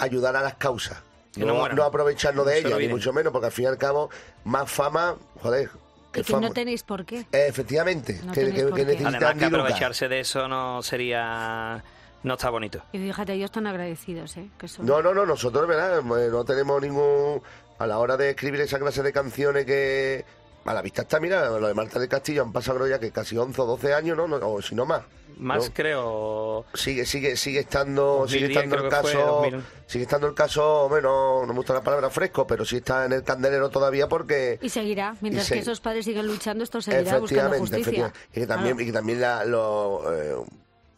ayudar 0.02 0.36
a 0.36 0.42
las 0.42 0.54
causas. 0.54 0.98
Que 1.32 1.40
no 1.44 1.68
No, 1.68 2.44
de 2.44 2.58
ellas, 2.58 2.78
ni 2.78 2.88
mucho 2.88 3.12
menos, 3.12 3.32
porque 3.32 3.46
al 3.46 3.52
fin 3.52 3.64
y 3.64 3.68
al 3.68 3.78
cabo, 3.78 4.10
más 4.44 4.70
fama, 4.70 5.16
joder. 5.40 5.70
Y 6.08 6.12
que 6.12 6.24
fama. 6.24 6.48
no 6.48 6.52
tenéis 6.52 6.82
por 6.82 7.04
qué. 7.04 7.20
Eh, 7.32 7.46
efectivamente, 7.48 8.20
No 8.24 8.32
que, 8.32 8.52
que, 8.52 8.64
por 8.64 8.74
que 8.74 8.84
qué. 8.86 9.04
Además 9.06 9.34
que 9.34 9.44
aprovecharse 9.44 10.08
de 10.08 10.20
eso 10.20 10.48
no 10.48 10.82
sería, 10.82 11.84
no 12.24 12.34
está 12.34 12.50
bonito. 12.50 12.82
Y 12.92 12.98
fíjate, 12.98 13.34
ellos 13.34 13.46
están 13.46 13.68
agradecidos, 13.68 14.36
¿eh? 14.36 14.48
Que 14.58 14.66
son- 14.66 14.86
No, 14.86 15.00
no, 15.02 15.14
no, 15.14 15.24
nosotros, 15.24 15.68
¿verdad? 15.68 15.98
Eh, 16.00 16.28
No 16.30 16.44
tenemos 16.44 16.82
ningún... 16.82 17.40
A 17.78 17.86
la 17.86 17.98
hora 17.98 18.16
de 18.16 18.30
escribir 18.30 18.60
esa 18.60 18.78
clase 18.78 19.02
de 19.02 19.12
canciones 19.12 19.64
que... 19.64 20.24
A 20.64 20.74
la 20.74 20.82
vista 20.82 21.02
está, 21.02 21.18
mira, 21.20 21.48
lo 21.48 21.66
de 21.66 21.74
Marta 21.74 21.98
del 21.98 22.08
Castillo 22.08 22.42
han 22.42 22.52
pasado 22.52 22.86
ya 22.86 22.98
que 22.98 23.10
casi 23.10 23.36
11 23.36 23.60
o 23.62 23.66
12 23.66 23.94
años, 23.94 24.16
¿no? 24.16 24.28
No, 24.28 24.36
o 24.48 24.60
si 24.62 24.74
no 24.74 24.84
más. 24.84 25.02
Más 25.38 25.68
¿no? 25.68 25.74
creo... 25.74 26.66
Sigue, 26.74 27.06
sigue, 27.06 27.34
sigue 27.36 27.60
estando, 27.60 28.02
2010 28.28 28.30
sigue 28.42 28.52
estando 28.52 28.76
el 28.76 28.80
fue, 28.82 28.90
caso, 28.90 29.18
2000. 29.40 29.64
sigue 29.86 30.02
estando 30.04 30.26
el 30.26 30.34
caso, 30.34 30.88
bueno, 30.90 31.40
no 31.46 31.52
me 31.52 31.54
gusta 31.56 31.72
la 31.72 31.82
palabra 31.82 32.10
fresco, 32.10 32.46
pero 32.46 32.64
sí 32.66 32.76
está 32.76 33.06
en 33.06 33.12
el 33.12 33.22
candelero 33.24 33.70
todavía 33.70 34.06
porque 34.06 34.58
Y 34.60 34.68
seguirá. 34.68 35.16
Mientras 35.22 35.46
Y 35.46 35.48
se- 35.48 35.54
que 35.54 35.60
esos 35.60 35.80
padres 35.80 36.04
siguen 36.04 36.26
luchando, 36.26 36.62
esto 36.62 36.82
seguirá 36.82 37.18
buscando 37.18 37.54
efectivamente, 37.56 37.58
justicia. 37.78 38.06
efectivamente. 38.08 38.28
Y 38.32 38.40
que 38.40 38.46
también, 38.46 38.80
y 38.80 38.84
que 38.86 38.92
también 38.92 39.20
la, 39.22 39.44
lo, 39.46 40.12
eh, 40.14 40.34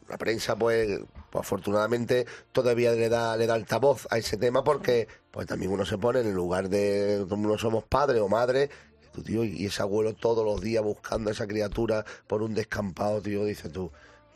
la 0.09 0.19
prensa, 0.19 0.57
pues, 0.57 0.89
pues, 1.31 1.41
afortunadamente 1.45 2.27
todavía 2.51 2.93
le 2.93 3.09
da, 3.09 3.37
le 3.37 3.47
da 3.47 3.55
altavoz 3.55 4.09
a 4.11 4.19
ese 4.19 4.37
tema 4.37 4.65
porque 4.65 5.07
pues 5.31 5.47
también 5.47 5.71
uno 5.71 5.87
se 5.87 5.97
pone 5.99 6.21
en 6.21 6.27
el 6.27 6.35
lugar 6.35 6.69
de 6.69 7.25
como 7.29 7.49
uno 7.49 7.57
somos 7.59 7.85
padres 7.85 8.21
o 8.21 8.29
madres. 8.29 8.69
Tío, 9.21 9.45
y 9.45 9.67
ese 9.67 9.83
abuelo 9.83 10.15
todos 10.15 10.45
los 10.45 10.61
días 10.63 10.83
buscando 10.83 11.29
a 11.29 11.33
esa 11.33 11.47
criatura 11.47 12.05
por 12.27 12.43
un 12.43 12.55
descampado, 12.55 13.21
tío, 13.21 13.45
dice 13.45 13.69
tú, 13.69 13.93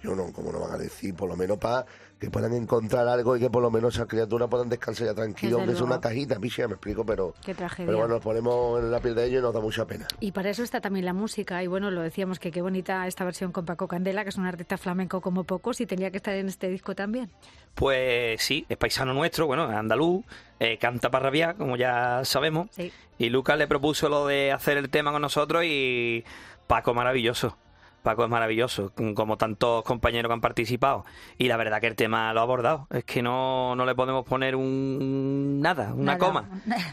yo 0.07 0.15
no, 0.17 0.33
¿cómo 0.33 0.53
no 0.53 0.61
van 0.61 0.73
a 0.73 0.79
decir? 0.79 1.15
Por 1.15 1.29
lo 1.29 1.37
menos 1.37 1.59
para 1.59 1.85
que 2.19 2.31
puedan 2.31 2.55
encontrar 2.55 3.07
algo 3.09 3.37
y 3.37 3.41
que 3.41 3.51
por 3.51 3.63
lo 3.63 3.71
menos 3.71 3.95
esa 3.95 4.07
criatura 4.07 4.47
puedan 4.49 4.69
descansar 4.69 5.09
ya 5.09 5.15
tranquilo, 5.15 5.59
Desde 5.59 5.63
aunque 5.63 5.75
es 5.75 5.81
una 5.83 6.01
cajita, 6.01 6.39
picha, 6.39 6.67
me 6.67 6.75
explico, 6.75 7.05
pero, 7.05 7.35
Qué 7.45 7.55
tragedia. 7.55 7.87
pero 7.87 7.99
bueno, 7.99 8.15
nos 8.15 8.23
ponemos 8.23 8.83
en 8.83 8.91
la 8.91 9.01
piel 9.01 9.15
de 9.15 9.27
ellos 9.27 9.41
y 9.41 9.43
nos 9.43 9.53
da 9.53 9.61
mucha 9.61 9.87
pena. 9.87 10.07
Y 10.21 10.33
para 10.33 10.51
eso 10.51 10.63
está 10.63 10.81
también 10.81 11.05
la 11.05 11.13
música. 11.13 11.63
Y 11.63 11.67
bueno, 11.67 11.91
lo 11.91 12.01
decíamos 12.01 12.39
que 12.39 12.51
qué 12.51 12.63
bonita 12.63 13.07
esta 13.07 13.25
versión 13.25 13.53
con 13.53 13.67
Paco 13.67 13.87
Candela, 13.87 14.23
que 14.23 14.31
es 14.31 14.37
un 14.37 14.47
artista 14.47 14.79
flamenco 14.79 15.21
como 15.21 15.45
pocos, 15.45 15.81
y 15.81 15.87
tenía 15.87 16.11
que 16.11 16.17
estar 16.17 16.35
en 16.35 16.49
este 16.49 16.69
disco 16.69 16.95
también. 16.95 17.31
Pues 17.75 18.41
sí, 18.43 18.65
es 18.69 18.79
paisano 18.79 19.13
nuestro, 19.13 19.47
bueno, 19.47 19.71
es 19.71 19.77
andaluz, 19.77 20.25
eh, 20.59 20.79
canta 20.79 21.11
para 21.11 21.25
rabiar, 21.25 21.57
como 21.57 21.77
ya 21.77 22.23
sabemos. 22.25 22.69
Sí. 22.71 22.91
Y 23.19 23.29
Lucas 23.29 23.59
le 23.59 23.67
propuso 23.67 24.09
lo 24.09 24.27
de 24.27 24.53
hacer 24.53 24.79
el 24.79 24.89
tema 24.89 25.13
con 25.13 25.21
nosotros 25.21 25.65
y 25.65 26.25
Paco 26.67 26.95
maravilloso. 26.95 27.57
Paco 28.07 28.23
es 28.23 28.31
maravilloso, 28.31 28.93
como 29.17 29.37
tantos 29.37 29.83
compañeros 29.83 30.29
que 30.31 30.35
han 30.35 30.41
participado. 30.41 31.05
Y 31.39 31.49
la 31.49 31.57
verdad 31.57 31.81
que 31.81 31.89
el 31.89 31.97
tema 31.97 32.33
lo 32.33 32.39
ha 32.39 32.43
abordado. 32.45 32.87
Es 32.91 33.03
que 33.03 33.21
no, 33.21 33.75
no 33.75 33.85
le 33.85 33.97
podemos 33.97 34.25
poner 34.25 34.55
un 34.55 35.61
nada, 35.61 35.93
una 35.93 36.13
Nada. 36.15 36.19
coma. 36.19 36.49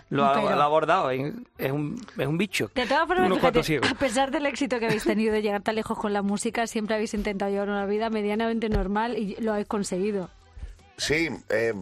Lo 0.09 0.25
ha, 0.25 0.33
Pero- 0.41 0.55
lo 0.55 0.61
ha 0.61 0.65
abordado. 0.65 1.11
Es 1.11 1.71
un, 1.71 2.01
es 2.17 2.25
un 2.27 2.37
bicho. 2.39 2.71
De 2.73 2.87
todas 2.87 3.05
formas, 3.05 3.27
Unos 3.27 3.37
fíjate, 3.37 3.41
cuantos 3.41 3.65
ciegos. 3.67 3.91
a 3.91 3.93
pesar 3.93 4.31
del 4.31 4.47
éxito 4.47 4.79
que 4.79 4.87
habéis 4.87 5.03
tenido 5.03 5.31
de 5.33 5.43
llegar 5.43 5.61
tan 5.61 5.75
lejos 5.75 5.99
con 5.99 6.13
la 6.13 6.23
música, 6.23 6.65
siempre 6.65 6.95
habéis 6.95 7.13
intentado 7.13 7.51
llevar 7.51 7.69
una 7.69 7.85
vida 7.85 8.09
medianamente 8.09 8.67
normal 8.69 9.15
y 9.15 9.35
lo 9.39 9.51
habéis 9.51 9.67
conseguido. 9.67 10.31
Sí, 10.97 11.29
eh, 11.49 11.73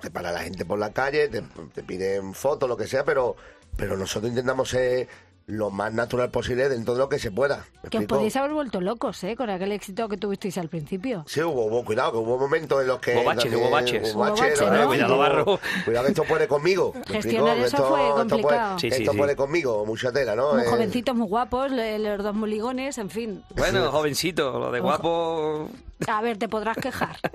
te 0.00 0.10
para 0.10 0.32
la 0.32 0.40
gente 0.40 0.64
por 0.64 0.80
la 0.80 0.92
calle, 0.92 1.28
te, 1.28 1.42
te 1.74 1.82
piden 1.84 2.34
fotos, 2.34 2.68
lo 2.68 2.76
que 2.76 2.88
sea, 2.88 3.04
pero, 3.04 3.36
pero 3.76 3.96
nosotros 3.96 4.30
intentamos 4.30 4.68
ser 4.68 5.06
lo 5.50 5.70
más 5.70 5.92
natural 5.92 6.30
posible 6.30 6.68
dentro 6.68 6.94
de 6.94 7.00
lo 7.00 7.08
que 7.08 7.18
se 7.18 7.30
pueda. 7.30 7.64
¿Me 7.82 7.90
Que 7.90 7.98
os 7.98 8.04
podéis 8.04 8.36
haber 8.36 8.52
vuelto 8.52 8.80
locos, 8.80 9.22
¿eh? 9.24 9.36
Con 9.36 9.50
aquel 9.50 9.72
éxito 9.72 10.08
que 10.08 10.16
tuvisteis 10.16 10.56
al 10.58 10.68
principio. 10.68 11.24
Sí, 11.26 11.42
hubo, 11.42 11.66
hubo- 11.66 11.84
cuidado, 11.84 12.12
que 12.12 12.18
hubo 12.18 12.38
momentos 12.38 12.80
en 12.80 12.86
los 12.86 13.00
que... 13.00 13.14
Hubo 13.16 13.24
baches, 13.24 13.52
los 13.52 13.60
hubo 13.60 13.70
baches. 13.70 14.14
Hubo 14.14 14.20
baches, 14.20 14.60
¿no? 14.60 14.70
¿no? 14.72 14.86
Cuidado, 14.88 15.18
Barro. 15.18 15.60
Cuidado 15.84 16.06
que 16.06 16.12
esto 16.12 16.24
puede 16.24 16.48
conmigo. 16.48 16.92
¿me 16.94 17.04
Gestionar 17.14 17.58
explico? 17.58 17.66
eso 17.66 17.76
Esto- 17.76 17.88
fue 17.88 18.00
esto 18.02 18.14
puede- 18.14 18.28
complicado. 18.30 18.78
Sí, 18.78 18.90
sí, 18.90 18.96
esto 19.02 19.12
sí. 19.12 19.18
puede 19.18 19.36
conmigo, 19.36 19.84
mucha 19.86 20.12
tela, 20.12 20.34
¿no? 20.36 20.52
Muy 20.54 20.62
Eh, 20.62 20.66
jovencitos, 20.66 21.14
muy 21.14 21.26
guapos, 21.28 21.70
los 21.70 22.22
dos 22.22 22.34
moligones, 22.34 22.98
en 22.98 23.10
fin. 23.10 23.42
Bueno, 23.56 23.90
jovencito, 23.90 24.58
lo 24.58 24.70
de 24.70 24.80
guapo. 24.80 25.68
A 26.08 26.22
ver, 26.22 26.38
te 26.38 26.48
podrás 26.48 26.76
quejar. 26.78 27.16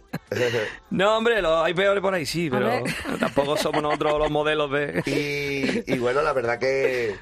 No, 0.89 1.17
hombre, 1.17 1.41
lo, 1.41 1.63
hay 1.63 1.73
peores 1.73 2.01
por 2.01 2.13
ahí, 2.13 2.25
sí, 2.25 2.49
pero 2.49 2.83
tampoco 3.19 3.55
somos 3.57 3.81
nosotros 3.81 4.17
los 4.19 4.31
modelos 4.31 4.71
de. 4.71 5.03
Y, 5.05 5.93
y 5.93 5.97
bueno, 5.99 6.21
la 6.21 6.33
verdad 6.33 6.57
que, 6.59 7.15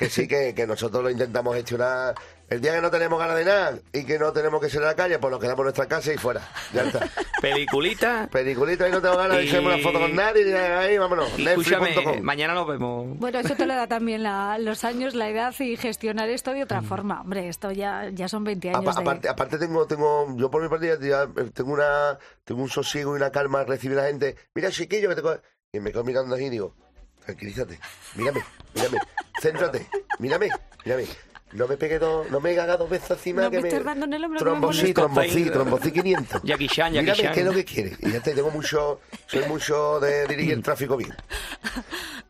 que 0.00 0.08
sí, 0.10 0.26
que, 0.26 0.54
que 0.54 0.66
nosotros 0.66 1.02
lo 1.02 1.10
intentamos 1.10 1.54
gestionar. 1.54 2.14
El 2.48 2.60
día 2.60 2.74
que 2.74 2.80
no 2.80 2.90
tenemos 2.90 3.16
ganas 3.18 3.36
de 3.36 3.44
nada 3.44 3.78
y 3.92 4.02
que 4.04 4.18
no 4.18 4.32
tenemos 4.32 4.60
que 4.60 4.68
salir 4.68 4.86
a 4.86 4.88
la 4.88 4.96
calle, 4.96 5.18
pues 5.20 5.30
nos 5.30 5.38
quedamos 5.40 5.58
en 5.60 5.64
nuestra 5.64 5.86
casa 5.86 6.12
y 6.12 6.16
fuera. 6.16 6.40
Ya 6.72 6.82
está. 6.82 7.06
Peliculita. 7.40 8.28
Peliculita 8.32 8.88
y 8.88 8.92
no 8.92 9.00
tengo 9.02 9.16
ganas 9.16 9.36
de 9.36 9.44
echarme 9.44 9.74
una 9.74 9.78
foto 9.78 10.00
con 10.00 10.16
nadie 10.16 10.48
y 10.48 10.52
ahí, 10.52 10.98
vámonos. 10.98 11.38
Y 11.38 11.46
escúchame, 11.46 12.20
mañana 12.22 12.54
nos 12.54 12.66
vemos. 12.66 13.18
Bueno, 13.18 13.38
eso 13.38 13.54
te 13.54 13.66
lo 13.66 13.74
da 13.74 13.86
también 13.88 14.22
la- 14.22 14.58
los 14.58 14.82
años, 14.84 15.14
la 15.14 15.28
edad 15.28 15.54
y 15.60 15.76
gestionar 15.76 16.28
esto 16.30 16.52
de 16.52 16.60
Mm. 16.60 16.62
otra 16.64 16.82
forma. 16.82 17.20
Hombre, 17.20 17.48
esto 17.48 17.70
ya, 17.70 18.08
ya 18.12 18.26
son 18.28 18.42
20 18.42 18.70
años. 18.70 18.96
De- 18.96 19.00
aparte, 19.02 19.28
aparte 19.28 19.58
tengo, 19.58 19.86
tengo, 19.86 20.34
yo 20.36 20.50
por 20.50 20.62
mi 20.62 20.68
parte 20.68 20.86
ya 20.88 21.28
tengo 21.52 21.72
una, 21.72 22.18
tengo 22.44 22.62
un 22.62 22.68
sosiego 22.70 23.12
y 23.14 23.16
una 23.16 23.30
calma 23.30 23.60
al 23.60 23.66
recibir 23.68 23.98
a 23.98 24.02
la 24.02 24.08
gente. 24.08 24.34
Mira, 24.54 24.70
chiquillo, 24.70 25.08
que 25.10 25.14
te 25.14 25.22
co-". 25.22 25.38
Y 25.72 25.78
me 25.78 25.92
quedo 25.92 26.02
mirando 26.02 26.34
así 26.34 26.46
y 26.46 26.50
digo, 26.50 26.74
tranquilízate, 27.24 27.78
mírame, 28.16 28.42
mírame, 28.74 28.98
céntrate, 29.40 29.86
mírame, 30.18 30.48
mírame. 30.84 31.06
No 31.52 31.66
me 31.66 31.76
pegue 31.76 31.98
dos, 31.98 32.30
no 32.30 32.38
me 32.38 32.56
haga 32.56 32.76
dos 32.76 32.88
veces 32.88 33.10
encima 33.10 33.42
No 33.42 33.50
que 33.50 33.60
me 33.60 33.66
estés 33.66 33.84
dando 33.84 34.06
en 34.06 34.12
el 34.14 34.24
hombro 34.24 34.38
que 34.38 34.44
me 34.44 34.50
Trombocí, 34.50 34.94
trombocí, 34.94 35.50
trombocí 35.50 35.90
500. 35.90 36.42
Jackie 36.44 36.68
Chan, 36.68 36.92
Jackie 36.92 37.00
Mírame 37.00 37.22
Chan. 37.22 37.34
qué 37.34 37.40
es 37.40 37.46
lo 37.46 37.52
que 37.52 37.64
quiere. 37.64 37.96
Y 37.98 38.12
ya 38.12 38.20
te 38.20 38.34
tengo 38.34 38.52
mucho, 38.52 39.00
soy 39.26 39.44
mucho 39.46 39.98
de 39.98 40.28
dirigir 40.28 40.52
el 40.52 40.62
tráfico 40.62 40.96
bien. 40.96 41.12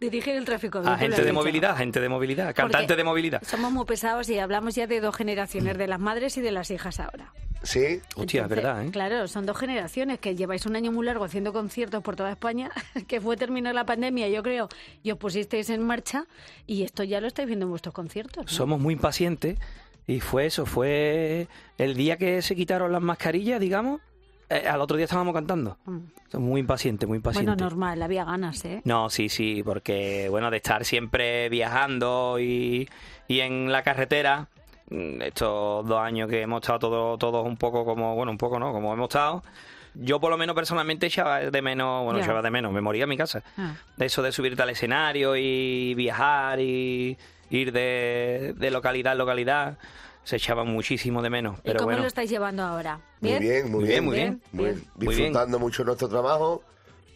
Dirigir 0.00 0.36
el 0.36 0.46
tráfico. 0.46 0.80
bien, 0.80 0.90
Agente 0.94 1.22
de 1.22 1.32
movilidad, 1.32 1.72
agente 1.72 2.00
de 2.00 2.08
movilidad, 2.08 2.54
cantante 2.54 2.86
Porque 2.86 2.96
de 2.96 3.04
movilidad. 3.04 3.42
Somos 3.44 3.70
muy 3.70 3.84
pesados 3.84 4.26
y 4.30 4.38
hablamos 4.38 4.74
ya 4.74 4.86
de 4.86 5.00
dos 5.00 5.14
generaciones, 5.14 5.76
de 5.76 5.86
las 5.86 6.00
madres 6.00 6.38
y 6.38 6.40
de 6.40 6.52
las 6.52 6.70
hijas 6.70 6.98
ahora. 6.98 7.34
¿Sí? 7.62 8.00
Hostia, 8.16 8.40
es 8.40 8.44
Entonces, 8.44 8.48
verdad, 8.48 8.84
¿eh? 8.84 8.90
Claro, 8.90 9.28
son 9.28 9.44
dos 9.44 9.56
generaciones 9.56 10.18
que 10.18 10.34
lleváis 10.34 10.64
un 10.66 10.76
año 10.76 10.92
muy 10.92 11.04
largo 11.04 11.24
haciendo 11.24 11.52
conciertos 11.52 12.02
por 12.02 12.16
toda 12.16 12.30
España, 12.30 12.70
que 13.08 13.20
fue 13.20 13.36
terminar 13.36 13.74
la 13.74 13.84
pandemia, 13.84 14.28
yo 14.28 14.42
creo, 14.42 14.68
y 15.02 15.10
os 15.10 15.18
pusisteis 15.18 15.68
en 15.70 15.82
marcha, 15.82 16.26
y 16.66 16.82
esto 16.82 17.04
ya 17.04 17.20
lo 17.20 17.26
estáis 17.26 17.46
viendo 17.46 17.66
en 17.66 17.70
vuestros 17.70 17.94
conciertos. 17.94 18.46
¿no? 18.46 18.50
Somos 18.50 18.80
muy 18.80 18.94
impacientes 18.94 19.58
y 20.06 20.20
fue 20.20 20.46
eso, 20.46 20.64
fue 20.64 21.48
el 21.78 21.94
día 21.94 22.16
que 22.16 22.42
se 22.42 22.56
quitaron 22.56 22.92
las 22.92 23.02
mascarillas, 23.02 23.60
digamos, 23.60 24.00
eh, 24.48 24.66
al 24.66 24.80
otro 24.80 24.96
día 24.96 25.04
estábamos 25.04 25.32
cantando. 25.32 25.78
Mm. 25.84 25.98
Somos 26.28 26.48
muy 26.48 26.60
impacientes, 26.60 27.08
muy 27.08 27.16
impacientes. 27.16 27.54
Bueno, 27.54 27.68
normal, 27.68 28.02
había 28.02 28.24
ganas, 28.24 28.64
¿eh? 28.64 28.80
No, 28.84 29.08
sí, 29.08 29.28
sí, 29.28 29.62
porque 29.64 30.28
bueno, 30.28 30.50
de 30.50 30.56
estar 30.56 30.84
siempre 30.84 31.48
viajando 31.48 32.38
y, 32.40 32.88
y 33.28 33.40
en 33.40 33.70
la 33.70 33.82
carretera, 33.84 34.48
estos 34.90 35.86
dos 35.86 35.98
años 35.98 36.28
que 36.28 36.42
hemos 36.42 36.60
estado 36.60 36.78
todos 36.78 37.18
todos 37.18 37.46
un 37.46 37.56
poco 37.56 37.84
como, 37.84 38.14
bueno, 38.14 38.32
un 38.32 38.38
poco 38.38 38.58
no, 38.58 38.72
como 38.72 38.92
hemos 38.92 39.08
estado, 39.08 39.42
yo 39.94 40.20
por 40.20 40.30
lo 40.30 40.36
menos 40.36 40.54
personalmente 40.54 41.06
echaba 41.06 41.40
de 41.40 41.62
menos, 41.62 42.04
bueno, 42.04 42.20
echaba 42.20 42.42
de 42.42 42.50
menos, 42.50 42.72
me 42.72 42.80
moría 42.80 43.04
en 43.04 43.08
mi 43.08 43.16
casa. 43.16 43.42
Ah. 43.56 43.74
De 43.96 44.06
eso 44.06 44.22
de 44.22 44.32
subirte 44.32 44.62
al 44.62 44.70
escenario 44.70 45.36
y 45.36 45.94
viajar 45.94 46.60
y 46.60 47.16
ir 47.50 47.72
de, 47.72 48.54
de 48.56 48.70
localidad 48.70 49.12
en 49.12 49.18
localidad, 49.18 49.78
se 50.22 50.36
echaba 50.36 50.64
muchísimo 50.64 51.22
de 51.22 51.30
menos. 51.30 51.58
¿Y 51.58 51.62
Pero 51.62 51.78
cómo 51.78 51.86
bueno, 51.86 52.02
lo 52.02 52.08
estáis 52.08 52.30
llevando 52.30 52.62
ahora? 52.62 53.00
Muy 53.20 53.38
bien, 53.38 53.70
muy 53.70 53.80
Muy 53.80 53.84
bien, 53.84 53.88
bien, 53.88 54.04
muy 54.04 54.14
bien. 54.14 54.42
Muy 54.52 54.64
bien. 54.64 54.84
Muy 54.94 55.06
bien. 55.06 55.18
Disfrutando 55.18 55.58
mucho 55.58 55.84
nuestro 55.84 56.08
trabajo. 56.08 56.62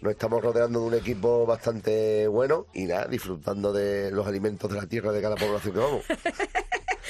Nos 0.01 0.13
estamos 0.13 0.43
rodeando 0.43 0.81
de 0.81 0.87
un 0.87 0.95
equipo 0.95 1.47
bastante 1.47 2.27
bueno 2.29 2.67
y 2.75 2.85
nada, 2.85 3.07
disfrutando 3.07 3.73
de 3.73 4.11
los 4.11 4.27
alimentos 4.27 4.71
de 4.71 4.77
la 4.77 4.87
tierra 4.87 5.13
de 5.13 5.23
cada 5.23 5.37
población 5.37 5.73
que 5.73 5.81
vamos. 5.81 6.05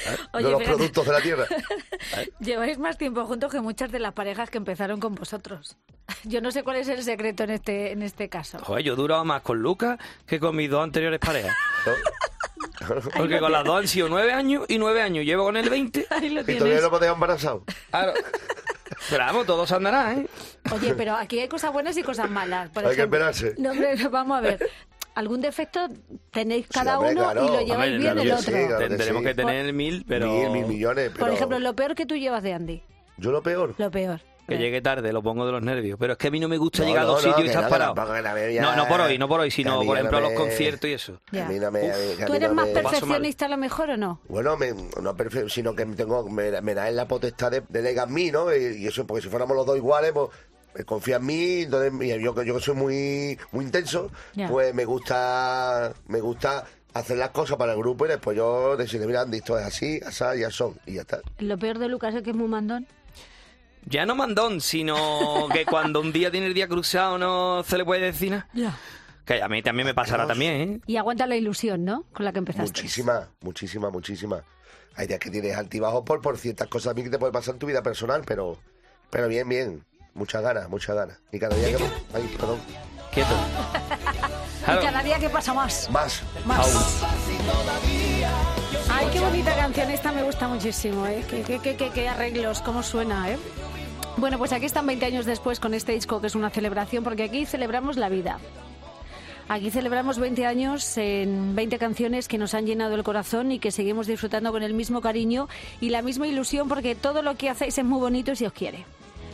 ¿Eh? 0.06 0.16
Oye, 0.32 0.44
de 0.46 0.50
los 0.52 0.60
fíjate. 0.60 0.76
productos 0.76 1.06
de 1.06 1.12
la 1.12 1.20
tierra. 1.20 1.46
Lleváis 2.40 2.78
más 2.78 2.98
tiempo 2.98 3.24
juntos 3.26 3.50
que 3.50 3.60
muchas 3.60 3.90
de 3.90 3.98
las 3.98 4.12
parejas 4.12 4.50
que 4.50 4.58
empezaron 4.58 5.00
con 5.00 5.14
vosotros. 5.14 5.76
Yo 6.24 6.40
no 6.40 6.50
sé 6.50 6.62
cuál 6.62 6.76
es 6.76 6.88
el 6.88 7.02
secreto 7.02 7.44
en 7.44 7.50
este, 7.50 7.92
en 7.92 8.02
este 8.02 8.28
caso. 8.28 8.58
joder, 8.60 8.84
yo 8.84 8.92
he 8.92 8.96
durado 8.96 9.24
más 9.24 9.42
con 9.42 9.58
Lucas 9.60 9.98
que 10.26 10.38
con 10.40 10.54
mis 10.56 10.68
dos 10.70 10.82
anteriores 10.82 11.18
parejas. 11.20 11.54
Porque 13.16 13.38
con 13.38 13.52
las 13.52 13.64
dos 13.64 13.78
han 13.80 13.88
sido 13.88 14.08
nueve 14.08 14.32
años 14.32 14.64
y 14.68 14.78
nueve 14.78 15.00
años. 15.00 15.24
Llevo 15.24 15.44
con 15.44 15.56
el 15.56 15.68
20. 15.70 16.06
Ahí 16.10 16.28
lo 16.30 16.40
y 16.40 16.44
todavía 16.44 16.58
tienes. 16.58 16.80
no 16.82 16.86
hemos 16.88 17.00
dejado 17.00 17.14
embarazados. 17.14 17.62
Claro. 17.90 18.12
Pero 19.10 19.24
vamos, 19.24 19.46
todo 19.46 19.66
se 19.66 19.74
andará, 19.74 20.14
¿eh? 20.14 20.26
Oye, 20.72 20.94
pero 20.94 21.14
aquí 21.14 21.38
hay 21.40 21.48
cosas 21.48 21.72
buenas 21.72 21.96
y 21.96 22.02
cosas 22.02 22.30
malas. 22.30 22.70
Por 22.70 22.82
Hay 22.84 22.90
que 22.90 23.02
ejemplo, 23.02 23.18
esperarse. 23.28 23.54
No, 23.58 23.70
hombre, 23.70 23.96
vamos 24.08 24.38
a 24.38 24.40
ver. 24.40 24.70
¿Algún 25.14 25.40
defecto 25.40 25.86
tenéis 26.30 26.66
cada 26.68 26.98
hombre, 26.98 27.12
uno 27.14 27.22
claro. 27.30 27.44
y 27.44 27.46
lo 27.48 27.60
lleváis 27.60 27.70
Hombre, 27.72 27.88
bien 27.90 28.00
claro 28.02 28.20
el 28.22 28.26
que 28.26 28.32
otro? 28.32 28.44
sí, 28.44 28.50
claro. 28.66 28.78
que 28.78 28.88
Tendremos 28.88 29.22
sí. 29.22 29.26
que 29.28 29.34
tener 29.34 29.72
mil, 29.72 30.04
pero 30.08 30.26
Mil, 30.32 30.50
mil 30.50 30.66
millones. 30.66 31.10
Por 31.10 31.30
ejemplo, 31.30 31.58
lo 31.60 31.74
peor 31.76 31.94
que 31.94 32.04
tú 32.06 32.16
llevas 32.16 32.42
de 32.42 32.52
Andy. 32.54 32.82
Yo 33.16 33.30
lo 33.30 33.42
peor. 33.42 33.74
Lo 33.78 33.90
peor. 33.92 34.20
que 34.48 34.58
llegue 34.58 34.82
tarde, 34.82 35.12
lo 35.12 35.22
pongo 35.22 35.46
de 35.46 35.52
los 35.52 35.62
nervios. 35.62 35.96
Pero 36.00 36.14
es 36.14 36.18
que 36.18 36.26
a 36.28 36.30
mí 36.32 36.40
no 36.40 36.48
me 36.48 36.58
gusta 36.58 36.82
No, 36.82 36.88
llegar 36.88 37.04
a 37.04 37.06
no, 37.06 37.12
no, 37.12 37.18
sitios 37.18 37.38
y 37.38 37.42
que 37.44 37.48
estar 37.48 37.62
no, 37.62 37.68
que 37.68 37.72
parado. 37.72 37.94
tampoco 37.94 38.16
que 38.16 38.22
la 38.22 38.34
veo 38.34 38.50
ya- 38.50 38.62
No, 38.62 38.76
no 38.76 38.88
por 38.88 39.00
hoy, 39.02 39.16
no 39.18 39.28
por 39.28 39.40
hoy, 39.40 39.48
que 39.48 39.52
a 39.52 39.56
sino 39.56 39.80
mí 39.80 39.86
por 39.86 39.94
ya 39.96 40.00
ejemplo 40.00 40.18
a 40.18 40.20
no 40.20 40.26
los 40.30 40.34
me- 40.38 40.44
conciertos 40.44 40.90
y 40.90 40.92
eso. 40.92 41.20
Ya. 41.30 41.46
a 41.46 41.48
mí 41.48 41.58
no 41.60 41.70
me- 41.70 41.80
a 41.92 41.96
mí- 41.96 42.24
¿Tú 42.26 42.34
eres 42.34 42.48
no 42.48 42.54
más 42.56 42.66
me- 42.66 42.72
perfeccionista 42.74 43.46
a 43.46 43.48
lo 43.48 43.56
mejor 43.56 43.90
o 43.90 43.96
no? 43.96 44.20
Bueno, 44.28 44.56
me, 44.56 44.72
no 45.00 45.16
perfecto, 45.16 45.48
sino 45.48 45.74
que 45.76 45.86
tengo, 45.86 46.28
me, 46.28 46.60
me 46.60 46.74
da 46.74 46.88
en 46.88 46.96
la 46.96 47.06
potestad 47.08 47.52
de 47.52 47.62
delegar 47.68 48.08
en 48.08 48.14
mí, 48.14 48.30
¿no? 48.32 48.54
Y, 48.54 48.82
y 48.82 48.86
eso, 48.88 49.06
porque 49.06 49.22
si 49.22 49.28
fuéramos 49.28 49.56
los 49.56 49.64
dos 49.64 49.76
iguales, 49.76 50.10
pues 50.12 50.28
confía 50.84 51.16
en 51.16 51.26
mí, 51.26 51.60
entonces 51.62 51.92
yo, 52.20 52.42
yo 52.42 52.54
que 52.54 52.60
soy 52.60 52.74
muy, 52.74 53.38
muy 53.52 53.64
intenso, 53.64 54.10
pues 54.48 54.74
me 54.74 54.84
gusta, 54.84 55.92
me 56.08 56.20
gusta 56.20 56.64
hacer 56.94 57.18
las 57.18 57.30
cosas 57.30 57.56
para 57.56 57.72
el 57.72 57.78
grupo 57.78 58.06
y 58.06 58.08
después 58.08 58.36
yo 58.36 58.76
decirle, 58.76 59.06
mira, 59.06 59.22
Andy, 59.22 59.38
esto 59.38 59.58
es 59.58 59.66
así, 59.66 60.00
así, 60.04 60.24
ya 60.40 60.50
son, 60.50 60.74
y 60.86 60.94
ya 60.94 61.02
está. 61.02 61.20
Lo 61.38 61.58
peor 61.58 61.78
de 61.78 61.88
Lucas 61.88 62.14
es 62.14 62.22
que 62.22 62.30
es 62.30 62.36
muy 62.36 62.48
mandón. 62.48 62.86
Ya 63.86 64.06
no 64.06 64.14
mandón, 64.14 64.60
sino 64.60 65.48
que 65.52 65.66
cuando 65.66 66.00
un 66.00 66.12
día 66.12 66.30
tiene 66.30 66.46
el 66.46 66.54
día 66.54 66.68
cruzado 66.68 67.18
no 67.18 67.62
se 67.64 67.76
le 67.76 67.84
puede 67.84 68.00
decir 68.02 68.30
nada. 68.30 68.48
Ya. 68.54 68.76
Que 69.24 69.42
a 69.42 69.48
mí 69.48 69.62
también 69.62 69.86
me 69.86 69.94
pasará 69.94 70.26
también, 70.26 70.54
¿eh? 70.54 70.80
Y 70.86 70.96
aguanta 70.96 71.26
la 71.26 71.34
ilusión, 71.34 71.84
¿no? 71.84 72.04
Con 72.12 72.24
la 72.26 72.32
que 72.32 72.38
empezaste. 72.38 72.68
Muchísima, 72.68 73.28
muchísima, 73.40 73.90
muchísima. 73.90 74.44
Hay 74.96 75.06
días 75.06 75.18
que 75.18 75.30
tienes 75.30 75.56
altibajos 75.56 76.04
por, 76.04 76.20
por 76.20 76.36
ciertas 76.38 76.68
cosas 76.68 76.92
a 76.92 76.94
mí 76.94 77.02
que 77.02 77.10
te 77.10 77.18
puede 77.18 77.32
pasar 77.32 77.54
en 77.54 77.58
tu 77.58 77.66
vida 77.66 77.82
personal, 77.82 78.22
pero, 78.26 78.58
pero 79.10 79.26
bien, 79.28 79.48
bien. 79.48 79.84
Muchas 80.14 80.42
ganas, 80.42 80.68
muchas 80.68 80.94
ganas. 80.96 81.18
Y 81.32 81.38
cada 81.38 81.56
día 81.56 81.76
que... 81.76 81.84
Ay, 82.14 82.34
perdón. 82.38 82.58
Quieto. 83.12 83.34
Y 84.60 84.64
Claro. 84.64 84.80
cada 84.82 85.02
día 85.02 85.18
que 85.18 85.28
pasa 85.28 85.52
más. 85.52 85.90
Más. 85.90 86.22
Más. 86.46 87.02
Ay, 88.90 89.06
qué 89.12 89.20
bonita 89.20 89.54
canción. 89.56 89.90
Esta 89.90 90.12
me 90.12 90.22
gusta 90.22 90.48
muchísimo, 90.48 91.06
¿eh? 91.06 91.24
Qué, 91.28 91.42
qué, 91.42 91.58
qué, 91.58 91.76
qué- 91.76 91.90
qué 91.90 92.08
arreglos, 92.08 92.60
cómo 92.62 92.82
suena, 92.82 93.30
¿eh? 93.30 93.38
Bueno, 94.16 94.38
pues 94.38 94.52
aquí 94.52 94.66
están 94.66 94.86
20 94.86 95.04
años 95.06 95.26
después 95.26 95.58
con 95.60 95.74
este 95.74 95.92
disco 95.92 96.20
que 96.20 96.28
es 96.28 96.34
una 96.34 96.50
celebración, 96.50 97.02
porque 97.04 97.24
aquí 97.24 97.44
celebramos 97.46 97.96
la 97.96 98.08
vida. 98.08 98.38
Aquí 99.48 99.70
celebramos 99.70 100.18
20 100.18 100.46
años 100.46 100.96
en 100.96 101.54
20 101.54 101.78
canciones 101.78 102.28
que 102.28 102.38
nos 102.38 102.54
han 102.54 102.64
llenado 102.64 102.94
el 102.94 103.02
corazón 103.02 103.52
y 103.52 103.58
que 103.58 103.70
seguimos 103.72 104.06
disfrutando 104.06 104.50
con 104.52 104.62
el 104.62 104.72
mismo 104.72 105.00
cariño 105.02 105.48
y 105.80 105.90
la 105.90 106.00
misma 106.00 106.26
ilusión 106.26 106.68
porque 106.68 106.94
todo 106.94 107.20
lo 107.22 107.36
que 107.36 107.50
hacéis 107.50 107.76
es 107.76 107.84
muy 107.84 107.98
bonito 108.00 108.32
y 108.32 108.36
se 108.36 108.46
os 108.46 108.52
quiere. 108.54 108.86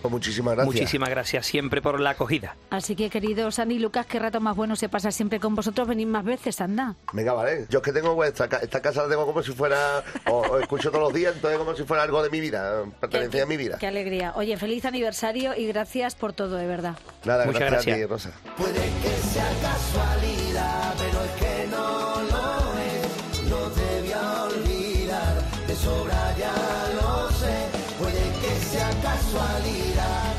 Pues 0.03 0.11
muchísimas 0.13 0.55
gracias. 0.55 0.75
Muchísimas 0.75 1.09
gracias 1.11 1.47
siempre 1.47 1.83
por 1.83 2.01
la 2.01 2.11
acogida. 2.11 2.57
Así 2.71 2.97
que, 2.97 3.11
queridos 3.11 3.59
Andy 3.59 3.75
y 3.77 3.79
Lucas, 3.79 4.07
qué 4.07 4.19
rato 4.19 4.41
más 4.41 4.57
bueno 4.57 4.77
se 4.77 4.89
pasa 4.89 5.11
siempre 5.11 5.39
con 5.41 5.55
vosotros. 5.55 5.87
Venid 5.87 6.07
más 6.07 6.25
veces, 6.25 6.61
anda. 6.61 6.95
Venga, 7.13 7.33
vale. 7.33 7.67
Yo 7.69 7.79
es 7.79 7.85
que 7.85 7.93
tengo 7.93 8.17
ca- 8.19 8.59
esta 8.63 8.81
casa 8.81 9.03
la 9.03 9.09
tengo 9.09 9.27
como 9.27 9.43
si 9.43 9.53
fuera, 9.53 10.03
o, 10.27 10.39
o 10.39 10.59
escucho 10.59 10.91
todos 10.91 11.05
los 11.05 11.13
días, 11.15 11.35
entonces 11.35 11.59
como 11.59 11.75
si 11.77 11.83
fuera 11.85 12.03
algo 12.03 12.23
de 12.23 12.31
mi 12.31 12.41
vida, 12.41 12.83
pertenecía 13.01 13.43
a 13.43 13.47
mi 13.47 13.57
vida. 13.57 13.79
Qué 13.79 13.87
alegría. 13.87 14.33
Oye, 14.37 14.57
feliz 14.57 14.85
aniversario 14.85 15.55
y 15.57 15.67
gracias 15.67 16.15
por 16.15 16.33
todo, 16.33 16.57
de 16.57 16.67
verdad. 16.67 16.97
Nada, 17.25 17.45
Muchas 17.47 17.71
gracias, 17.71 17.95
a 17.97 17.99
ti. 18.01 18.07
Rosa. 18.07 18.31
Puede 18.57 18.73
que 18.75 19.29
sea 19.33 19.49
casualidad, 19.63 20.95
pero 20.99 21.25
es 21.25 21.31
que 21.33 21.67
no 21.71 22.23
lo 22.23 22.79
es. 22.79 23.51
No 23.51 23.67
te 23.71 24.01
voy 24.03 24.13
a 24.13 24.45
olvidar, 24.45 25.43
de 25.67 25.75
sobra 25.77 26.20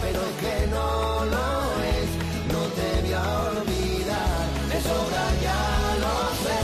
pero 0.01 0.19
es 0.21 0.35
que 0.41 0.67
no 0.67 1.25
lo 1.25 1.47
es, 1.85 2.09
no 2.51 2.61
te 2.77 3.01
voy 3.01 3.13
a 3.13 3.25
olvidar, 3.49 4.45
eso 4.73 4.89
ahora 4.89 5.25
ya 5.45 5.61
lo 6.03 6.13
sé, 6.43 6.63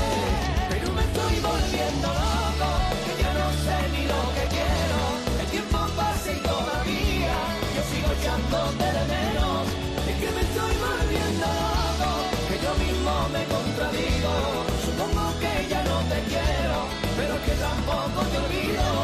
pero 0.69 0.93
me 0.93 1.01
estoy 1.01 1.35
volviendo 1.39 2.07
loco, 2.07 2.69
que 3.05 3.13
ya 3.21 3.31
no 3.37 3.47
sé 3.63 3.77
ni 3.93 4.03
lo 4.11 4.21
que 4.35 4.45
quiero, 4.55 4.99
el 5.41 5.47
tiempo 5.47 5.77
pasa 5.95 6.31
y 6.31 6.39
todavía 6.41 7.35
yo 7.75 7.81
sigo 7.91 8.09
echándote 8.17 8.87
de 8.97 9.03
menos, 9.13 9.63
es 10.09 10.15
que 10.21 10.29
me 10.35 10.41
estoy 10.41 10.73
volviendo 10.89 11.45
loco, 11.61 12.09
que 12.49 12.55
yo 12.65 12.71
mismo 12.83 13.13
me 13.35 13.43
contradigo, 13.53 14.33
supongo 14.85 15.23
que 15.39 15.53
ya 15.69 15.81
no 15.83 15.97
te 16.11 16.19
quiero, 16.31 16.77
pero 17.15 17.31
es 17.35 17.41
que 17.45 17.55
tampoco 17.61 18.19
te 18.31 18.37
olvido. 18.37 18.96